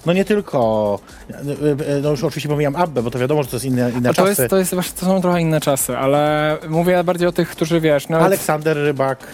[0.07, 0.99] No nie tylko.
[2.03, 4.43] No już oczywiście pomijam Abbę, bo to wiadomo, że to jest inne, inne to, czasy.
[4.43, 8.09] jest, to, jest to są trochę inne czasy, ale mówię bardziej o tych, którzy wiesz,
[8.09, 9.27] no, Aleksander Rybak.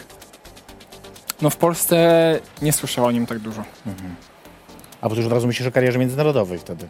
[1.42, 3.64] no w Polsce nie słyszę o nim tak dużo.
[5.00, 6.88] A bo już od razu myślisz o karierze międzynarodowej wtedy.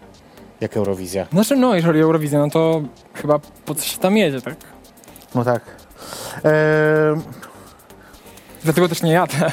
[0.61, 1.26] Jak Eurowizja.
[1.33, 2.83] Znaczy no, jeżeli Eurowizja, no to
[3.14, 4.57] chyba po co się tam jedzie, tak?
[5.35, 5.62] No tak.
[6.37, 7.22] Ehm,
[8.64, 9.37] Dlatego też nie jadę.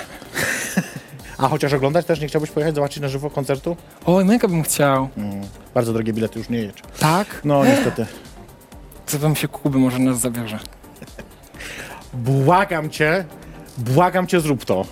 [1.38, 3.78] a chociaż oglądać też nie chciałbyś pojechać, zobaczyć na żywo koncertu?
[4.06, 5.10] Oj, mega bym chciał.
[5.18, 5.42] Mm,
[5.74, 6.78] bardzo drogie bilety już nie jedź.
[7.00, 7.42] Tak?
[7.44, 8.06] No niestety.
[9.06, 10.60] Co tam się Kuby może nas zabierze?
[12.14, 13.26] Błagam cię,
[13.78, 14.86] błagam cię, zrób to.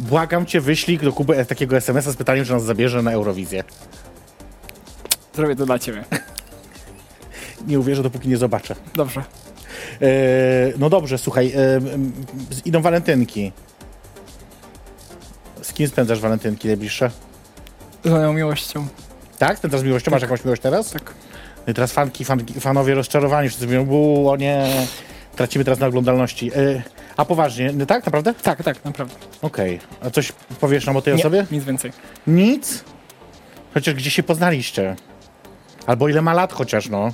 [0.00, 3.64] Błagam cię, wyślij do Kuby takiego SMS-a z pytaniem, czy nas zabierze na Eurowizję.
[5.34, 6.04] Zrobię to dla ciebie.
[7.66, 8.74] Nie uwierzę, dopóki nie zobaczę.
[8.94, 9.24] Dobrze.
[10.02, 10.06] E,
[10.78, 12.12] no dobrze, słuchaj, e, m,
[12.64, 13.52] idą walentynki.
[15.62, 17.10] Z kim spędzasz walentynki najbliższe?
[18.04, 18.86] Z moją miłością.
[19.38, 19.58] Tak?
[19.58, 20.10] Spędzasz z miłością?
[20.10, 20.90] Masz jakąś miłość teraz?
[20.90, 21.14] Tak.
[21.66, 24.66] No i teraz fanki, fanki, fanowie rozczarowani, wszyscy mówią, bu, o nie,
[25.36, 26.50] tracimy teraz na oglądalności.
[26.54, 26.82] E,
[27.16, 28.34] a poważnie, no tak, naprawdę?
[28.34, 29.14] Tak, tak, naprawdę.
[29.42, 29.80] Okej.
[30.00, 31.46] A coś powiesz nam o tej Nie, osobie?
[31.50, 31.92] nic więcej.
[32.26, 32.84] Nic?
[33.74, 34.96] Chociaż gdzie się poznaliście?
[35.86, 37.12] Albo ile ma lat chociaż, no.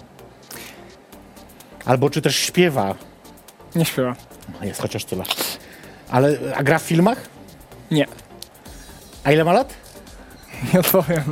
[1.84, 2.94] Albo czy też śpiewa.
[3.74, 4.16] Nie śpiewa.
[4.60, 5.24] No, Jest chociaż tyle.
[6.10, 7.18] Ale, a gra w filmach?
[7.90, 8.06] Nie.
[9.24, 9.74] A ile ma lat?
[10.74, 11.24] Nie odpowiem.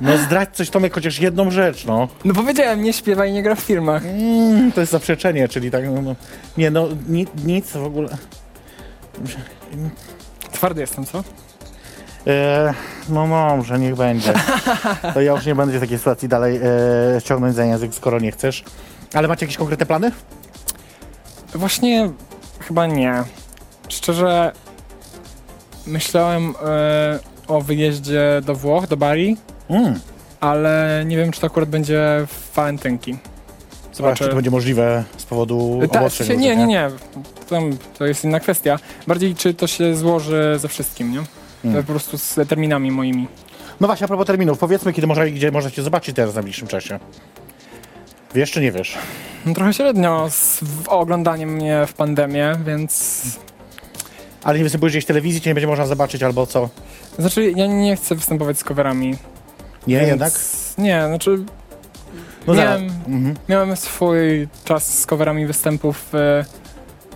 [0.00, 2.08] No zdradź coś Tomek, chociaż jedną rzecz, no.
[2.24, 4.02] No powiedziałem, nie śpiewa i nie gra w filmach.
[4.06, 6.14] Mm, to jest zaprzeczenie, czyli tak, no, no.
[6.56, 8.08] Nie, no, ni, nic w ogóle.
[10.52, 11.24] Twardy jestem, co?
[12.26, 12.74] E,
[13.08, 14.32] no dobrze, niech będzie.
[15.14, 16.56] To ja już nie będę w takiej sytuacji dalej
[17.16, 18.64] e, ciągnąć za język, skoro nie chcesz.
[19.14, 20.12] Ale macie jakieś konkretne plany?
[21.54, 22.10] Właśnie
[22.60, 23.22] chyba nie.
[23.88, 24.52] Szczerze
[25.88, 27.18] myślałem e,
[27.48, 29.36] o wyjeździe do Włoch, do Bari,
[29.68, 30.00] Mm.
[30.40, 33.16] ale nie wiem, czy to akurat będzie w walentynki.
[33.92, 36.26] Zobaczcie, czy to będzie możliwe z powodu Ta, w obostrzeń.
[36.26, 36.90] sensie, nie, różnych, nie, nie.
[37.48, 38.78] Tam, to jest inna kwestia.
[39.06, 41.20] Bardziej, czy to się złoży ze wszystkim, nie?
[41.64, 41.84] Mm.
[41.84, 43.28] Po prostu z terminami moimi.
[43.80, 46.68] No właśnie, a propos terminów, powiedzmy, kiedy można, gdzie można cię zobaczyć teraz w najbliższym
[46.68, 46.98] czasie.
[48.34, 48.98] Wiesz czy nie wiesz?
[49.46, 53.22] No, trochę średnio z w, oglądaniem mnie w pandemię, więc...
[54.44, 56.68] Ale nie występujesz gdzieś w telewizji, cię nie będzie można zobaczyć albo co?
[57.18, 59.16] Znaczy, ja nie chcę występować z coverami.
[59.86, 60.08] Nie, więc...
[60.08, 60.32] jednak?
[60.78, 61.44] Nie, znaczy
[62.46, 62.84] No miałem.
[62.84, 63.34] Mhm.
[63.48, 66.44] miałem swój czas z coverami występów e,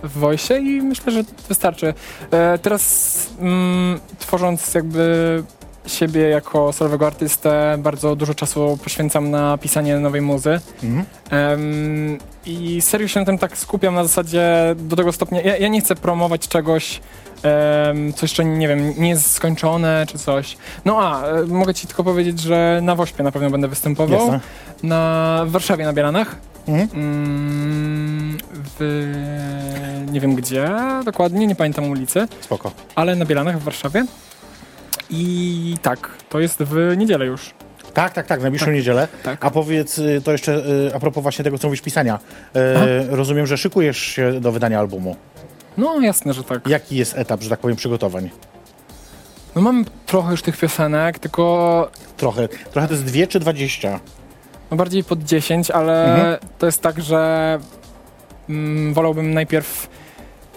[0.03, 1.93] w Voice i myślę, że wystarczy.
[2.31, 5.43] E, teraz mm, tworząc jakby
[5.85, 10.59] siebie jako solowego artystę, bardzo dużo czasu poświęcam na pisanie nowej muzy.
[10.83, 11.05] Mhm.
[11.29, 15.41] Em, I serio się na tym tak skupiam na zasadzie do tego stopnia.
[15.41, 17.01] Ja, ja nie chcę promować czegoś,
[17.43, 20.57] em, co jeszcze nie wiem, nie jest skończone czy coś.
[20.85, 24.19] No a, e, mogę ci tylko powiedzieć, że na Wośpie na pewno będę występował.
[24.19, 24.39] Jasne.
[24.83, 26.35] Na w Warszawie na Bielanach.
[26.67, 26.89] Mhm.
[26.93, 29.11] Mm, w,
[30.11, 30.69] nie wiem gdzie
[31.05, 32.71] dokładnie, nie pamiętam ulicy, Spoko.
[32.95, 34.05] ale na Bielanach w Warszawie.
[35.15, 37.53] I tak, to jest w niedzielę już.
[37.93, 39.07] Tak, tak, tak, w najbliższą niedzielę.
[39.23, 39.45] Tak.
[39.45, 42.19] A powiedz y, to jeszcze y, a propos właśnie tego, co mówisz, pisania.
[42.55, 45.15] E, rozumiem, że szykujesz się do wydania albumu.
[45.77, 46.67] No jasne, że tak.
[46.67, 48.29] Jaki jest etap, że tak powiem, przygotowań?
[49.55, 52.47] No mam trochę już tych piosenek, tylko Trochę.
[52.47, 53.99] Trochę to jest dwie czy dwadzieścia?
[54.71, 56.37] no bardziej pod 10, ale Mhm.
[56.57, 57.59] to jest tak, że
[58.49, 59.89] mm, wolałbym najpierw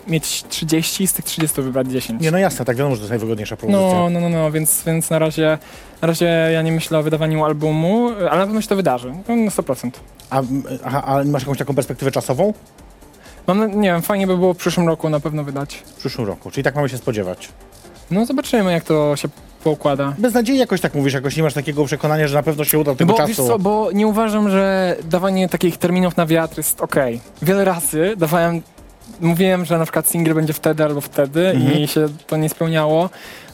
[0.09, 2.23] mieć 30 i z tych 30 wybrać 10.
[2.23, 3.99] Nie, no jasne, tak wiadomo, że to jest najwygodniejsza propozycja.
[3.99, 5.59] No, no, no, no, więc, więc na, razie,
[6.03, 9.37] na razie ja nie myślę o wydawaniu albumu, ale na pewno się to wydarzy, no,
[9.37, 9.91] na 100%.
[10.31, 10.43] A,
[10.85, 12.53] aha, a masz jakąś taką perspektywę czasową?
[13.47, 15.75] Mam, nie wiem, fajnie by było w przyszłym roku na pewno wydać.
[15.75, 17.49] W przyszłym roku, czyli tak mamy się spodziewać.
[18.11, 19.29] No zobaczymy, jak to się
[19.65, 20.15] poukłada.
[20.19, 22.95] Bez nadziei jakoś tak mówisz, jakoś nie masz takiego przekonania, że na pewno się uda
[22.95, 23.29] tego Bo czasu.
[23.29, 27.21] wiesz co, bo nie uważam, że dawanie takich terminów na wiatr jest okej.
[27.43, 28.63] Wiele razy dawałem
[29.21, 31.79] mówiłem, że na przykład single będzie wtedy albo wtedy Mhm.
[31.79, 33.11] i się to nie spełniało,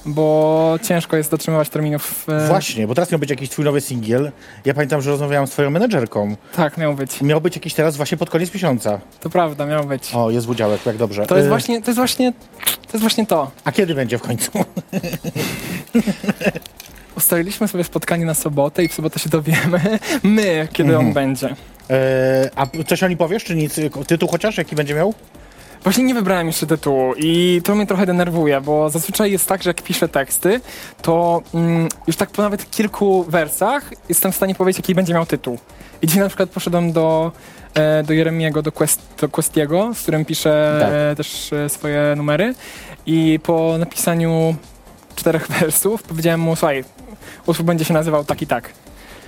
[0.07, 2.27] bo ciężko jest dotrzymywać terminów.
[2.29, 4.33] e, Właśnie, bo teraz miał być jakiś twój nowy singiel.
[4.65, 6.37] Ja pamiętam, że rozmawiałam z twoją menedżerką.
[6.57, 7.21] Tak, miał być.
[7.23, 9.01] Miał być jakiś teraz właśnie pod koniec miesiąca.
[9.21, 10.11] To prawda, miał być.
[10.15, 11.27] O, jest udziałek, jak dobrze.
[11.27, 12.33] To jest Y, właśnie, to jest właśnie,
[12.63, 13.51] to jest właśnie to.
[13.65, 14.51] A kiedy będzie w końcu?
[17.17, 19.81] Ustaliliśmy sobie spotkanie na sobotę i w sobotę się dowiemy
[20.23, 21.07] my, kiedy Mhm.
[21.09, 21.57] on będzie.
[21.91, 23.75] E, a coś o nim powiesz, czy nic?
[24.07, 25.15] Tytuł chociaż, jaki będzie miał?
[25.85, 29.71] Właśnie nie wybrałem jeszcze tytułu i to mnie trochę denerwuje, bo zazwyczaj jest tak, że
[29.71, 30.61] jak piszę teksty,
[31.03, 35.27] to mm, już tak po nawet kilku wersach jestem w stanie powiedzieć, jaki będzie miał
[35.27, 35.59] tytuł.
[36.03, 37.33] I dzisiaj na przykład poszedłem do,
[37.75, 40.91] e, do Jeremiego, do, Quest, do Questiego, z którym piszę Tak.
[40.93, 42.55] e, też e, swoje numery
[43.07, 44.55] i po napisaniu
[45.17, 46.85] czterech wersów powiedziałem mu, słuchaj,
[47.47, 48.71] utwór będzie się nazywał tak i tak.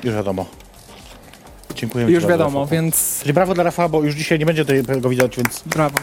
[0.04, 0.46] Już wiadomo.
[1.74, 5.36] Dziękuję już wiadomo, więc Czyli brawo dla Rafała, bo już dzisiaj nie będzie tego widać,
[5.36, 5.98] więc brawo.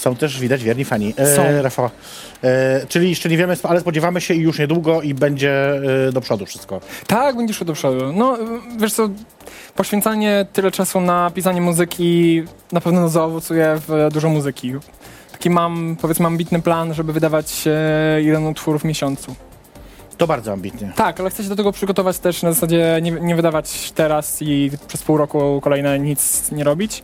[0.00, 1.14] Są też widać wierni fani.
[1.36, 1.42] Są.
[1.42, 1.90] E, Rafała.
[2.44, 5.72] E, czyli jeszcze nie wiemy, ale spodziewamy się i już niedługo i będzie
[6.08, 6.80] e, do przodu wszystko.
[7.06, 8.12] Tak, będzie szło do przodu.
[8.12, 8.38] No,
[8.78, 9.08] wiesz co,
[9.76, 12.42] poświęcanie tyle czasu na pisanie muzyki
[12.72, 14.72] na pewno zaowocuje w dużo muzyki.
[15.32, 19.34] Taki mam, powiedzmy, ambitny plan, żeby wydawać e, jeden utwór w miesiącu.
[20.18, 20.92] To bardzo ambitnie.
[20.96, 24.70] Tak, ale chcę się do tego przygotować też na zasadzie nie, nie wydawać teraz i
[24.88, 27.02] przez pół roku kolejne nic nie robić,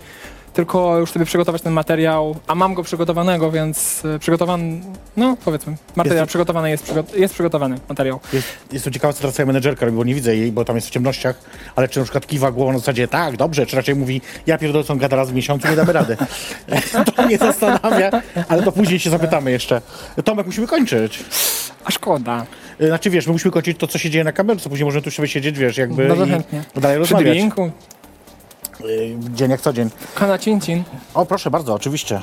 [0.56, 4.80] tylko już sobie przygotować ten materiał, a mam go przygotowanego, więc e, przygotowany,
[5.16, 8.20] no powiedzmy, materiał Jest- przygotowany jest, przygo- jest przygotowany, materiał.
[8.32, 10.88] Jest, jestem ciekawy, co teraz twoja menedżerka robi, bo nie widzę jej, bo tam jest
[10.88, 11.40] w ciemnościach,
[11.76, 14.84] ale czy na przykład kiwa głową na zasadzie tak, dobrze, czy raczej mówi, ja pierdolę,
[14.84, 16.16] co gada raz w miesiącu, nie damy rady.
[17.16, 18.10] to mnie zastanawia,
[18.48, 19.80] ale to później się zapytamy jeszcze.
[20.24, 21.24] Tomek, musimy kończyć.
[21.84, 22.46] A szkoda.
[22.80, 25.10] Y, Znaczy, wiesz, my musimy kończyć to, co się dzieje na kamerce, później możemy tu
[25.10, 26.62] sobie siedzieć, wiesz, jakby Bardzo i chętnie.
[26.76, 27.36] dalej Przy rozmawiać.
[27.36, 27.70] drinku,
[28.86, 29.90] Y, Dzień jak co dzień.
[30.14, 30.84] kana cin cin.
[31.14, 32.20] O, proszę bardzo, oczywiście.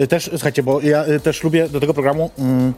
[0.00, 2.74] Y, Też, słuchajcie, bo ja y, też lubię do tego programu mm,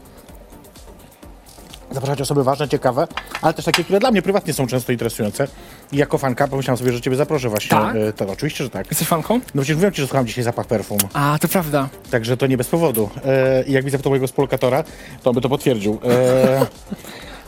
[1.91, 3.09] zapraszać osoby ważne, ciekawe,
[3.43, 5.49] ale też takie, które dla mnie prywatnie są często interesujące.
[5.93, 7.71] I jako fanka pomyślałam sobie, że ciebie zaproszę właśnie.
[7.71, 7.95] Tak?
[7.97, 8.91] y, To, oczywiście, że tak.
[8.91, 9.35] Jesteś fanką?
[9.35, 11.89] No przecież mówiłem ci, że słucham dzisiaj zapach perfum, A, to prawda.
[12.11, 13.11] także to nie bez powodu.
[13.25, 14.85] E, I jak widzę to mojego współlokatora,
[15.23, 15.99] to on by to potwierdził.
[16.05, 16.67] E,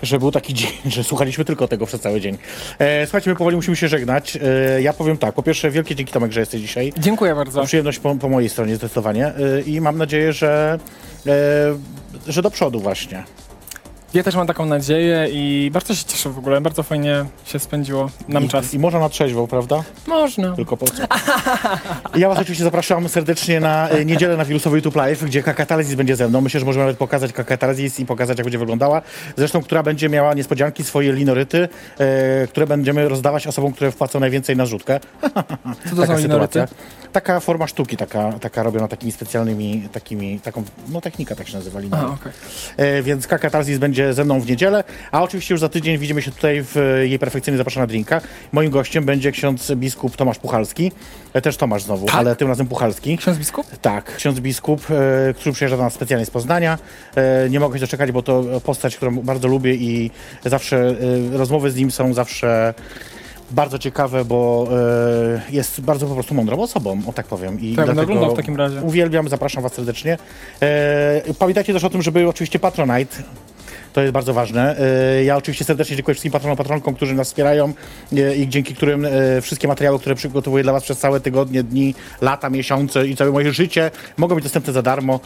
[0.02, 2.38] że był taki dzień, że słuchaliśmy tylko tego przez cały dzień.
[2.78, 4.38] E, słuchajcie, my powoli musimy się żegnać.
[4.42, 6.92] E, ja powiem tak, po pierwsze wielkie dzięki Tomek, że jesteś dzisiaj.
[6.98, 7.60] Dziękuję bardzo.
[7.60, 10.78] To przyjemność po, po mojej stronie zdecydowanie y, i mam nadzieję, że,
[11.26, 11.30] e,
[12.26, 13.24] że do przodu właśnie.
[14.14, 16.60] Ja też mam taką nadzieję i bardzo się cieszę w ogóle.
[16.60, 18.74] Bardzo fajnie się spędziło nam I, czas.
[18.74, 19.82] I można na trzeźwo, prawda?
[20.06, 20.56] Można.
[20.56, 21.02] Tylko po co?
[22.14, 26.16] Ja was oczywiście zapraszam serdecznie na e, niedzielę na wirusowy YouTube Live, gdzie Kakatalezis będzie
[26.16, 26.40] ze mną.
[26.40, 29.02] Myślę, że możemy nawet pokazać Kakatalezis i pokazać, jak będzie wyglądała.
[29.36, 34.56] Zresztą, która będzie miała niespodzianki, swoje linoryty, e, które będziemy rozdawać osobom, które wpłacą najwięcej
[34.56, 35.00] na rzutkę.
[35.90, 36.66] Co to są linoryty?
[37.12, 41.80] Taka forma sztuki, taka, taka robiona takimi specjalnymi, takimi, taką, no technika tak się nazywa.
[41.90, 42.32] Aha, okej.
[42.76, 46.30] E, więc Kakatarzis będzie ze mną w niedzielę, a oczywiście już za tydzień widzimy się
[46.30, 48.20] tutaj w jej perfekcyjnie zapraszana drinka.
[48.52, 50.92] Moim gościem będzie ksiądz biskup Tomasz Puchalski,
[51.32, 52.14] e, też Tomasz znowu, Tak?
[52.14, 53.18] ale tym razem Puchalski.
[53.18, 53.66] Ksiądz biskup?
[53.82, 56.78] Tak, ksiądz biskup, e, który przyjeżdża do nas specjalnie z Poznania.
[57.16, 60.10] E, nie mogę się doczekać, bo to postać, którą bardzo lubię i
[60.44, 60.76] zawsze
[61.34, 62.74] e, rozmowy z nim są zawsze
[63.54, 67.60] bardzo ciekawe, bo e, jest bardzo po prostu mądrą osobą, o tak powiem.
[67.60, 68.80] I Tak, oglądał w takim razie.
[68.80, 70.18] Uwielbiam, zapraszam Was serdecznie.
[70.62, 73.16] E, pamiętajcie też o tym, żeby oczywiście Patronite.
[73.92, 74.76] To jest bardzo ważne.
[74.78, 77.72] E, Ja oczywiście serdecznie dziękuję wszystkim patronom, patronkom, którzy nas wspierają
[78.36, 79.06] i dzięki którym
[79.42, 83.52] wszystkie materiały, które przygotowuję dla Was przez całe tygodnie, dni, lata, miesiące i całe moje
[83.52, 85.20] życie mogą być dostępne za darmo.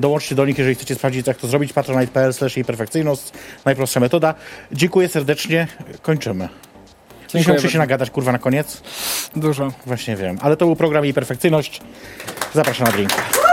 [0.00, 1.72] Dołączcie do nich, jeżeli chcecie sprawdzić, jak to zrobić.
[1.72, 3.22] patronite.pl slash jej perfekcyjność.
[3.64, 4.34] Najprostsza metoda.
[4.72, 5.66] Dziękuję serdecznie.
[6.02, 6.48] Kończymy.
[7.34, 8.82] Dziękuję muszę się nagadać, kurwa, na koniec.
[9.36, 9.72] Dużo.
[9.86, 10.38] Właśnie wiem.
[10.40, 11.80] Ale to był program jej perfekcyjność.
[12.54, 13.43] Zapraszam na drinka.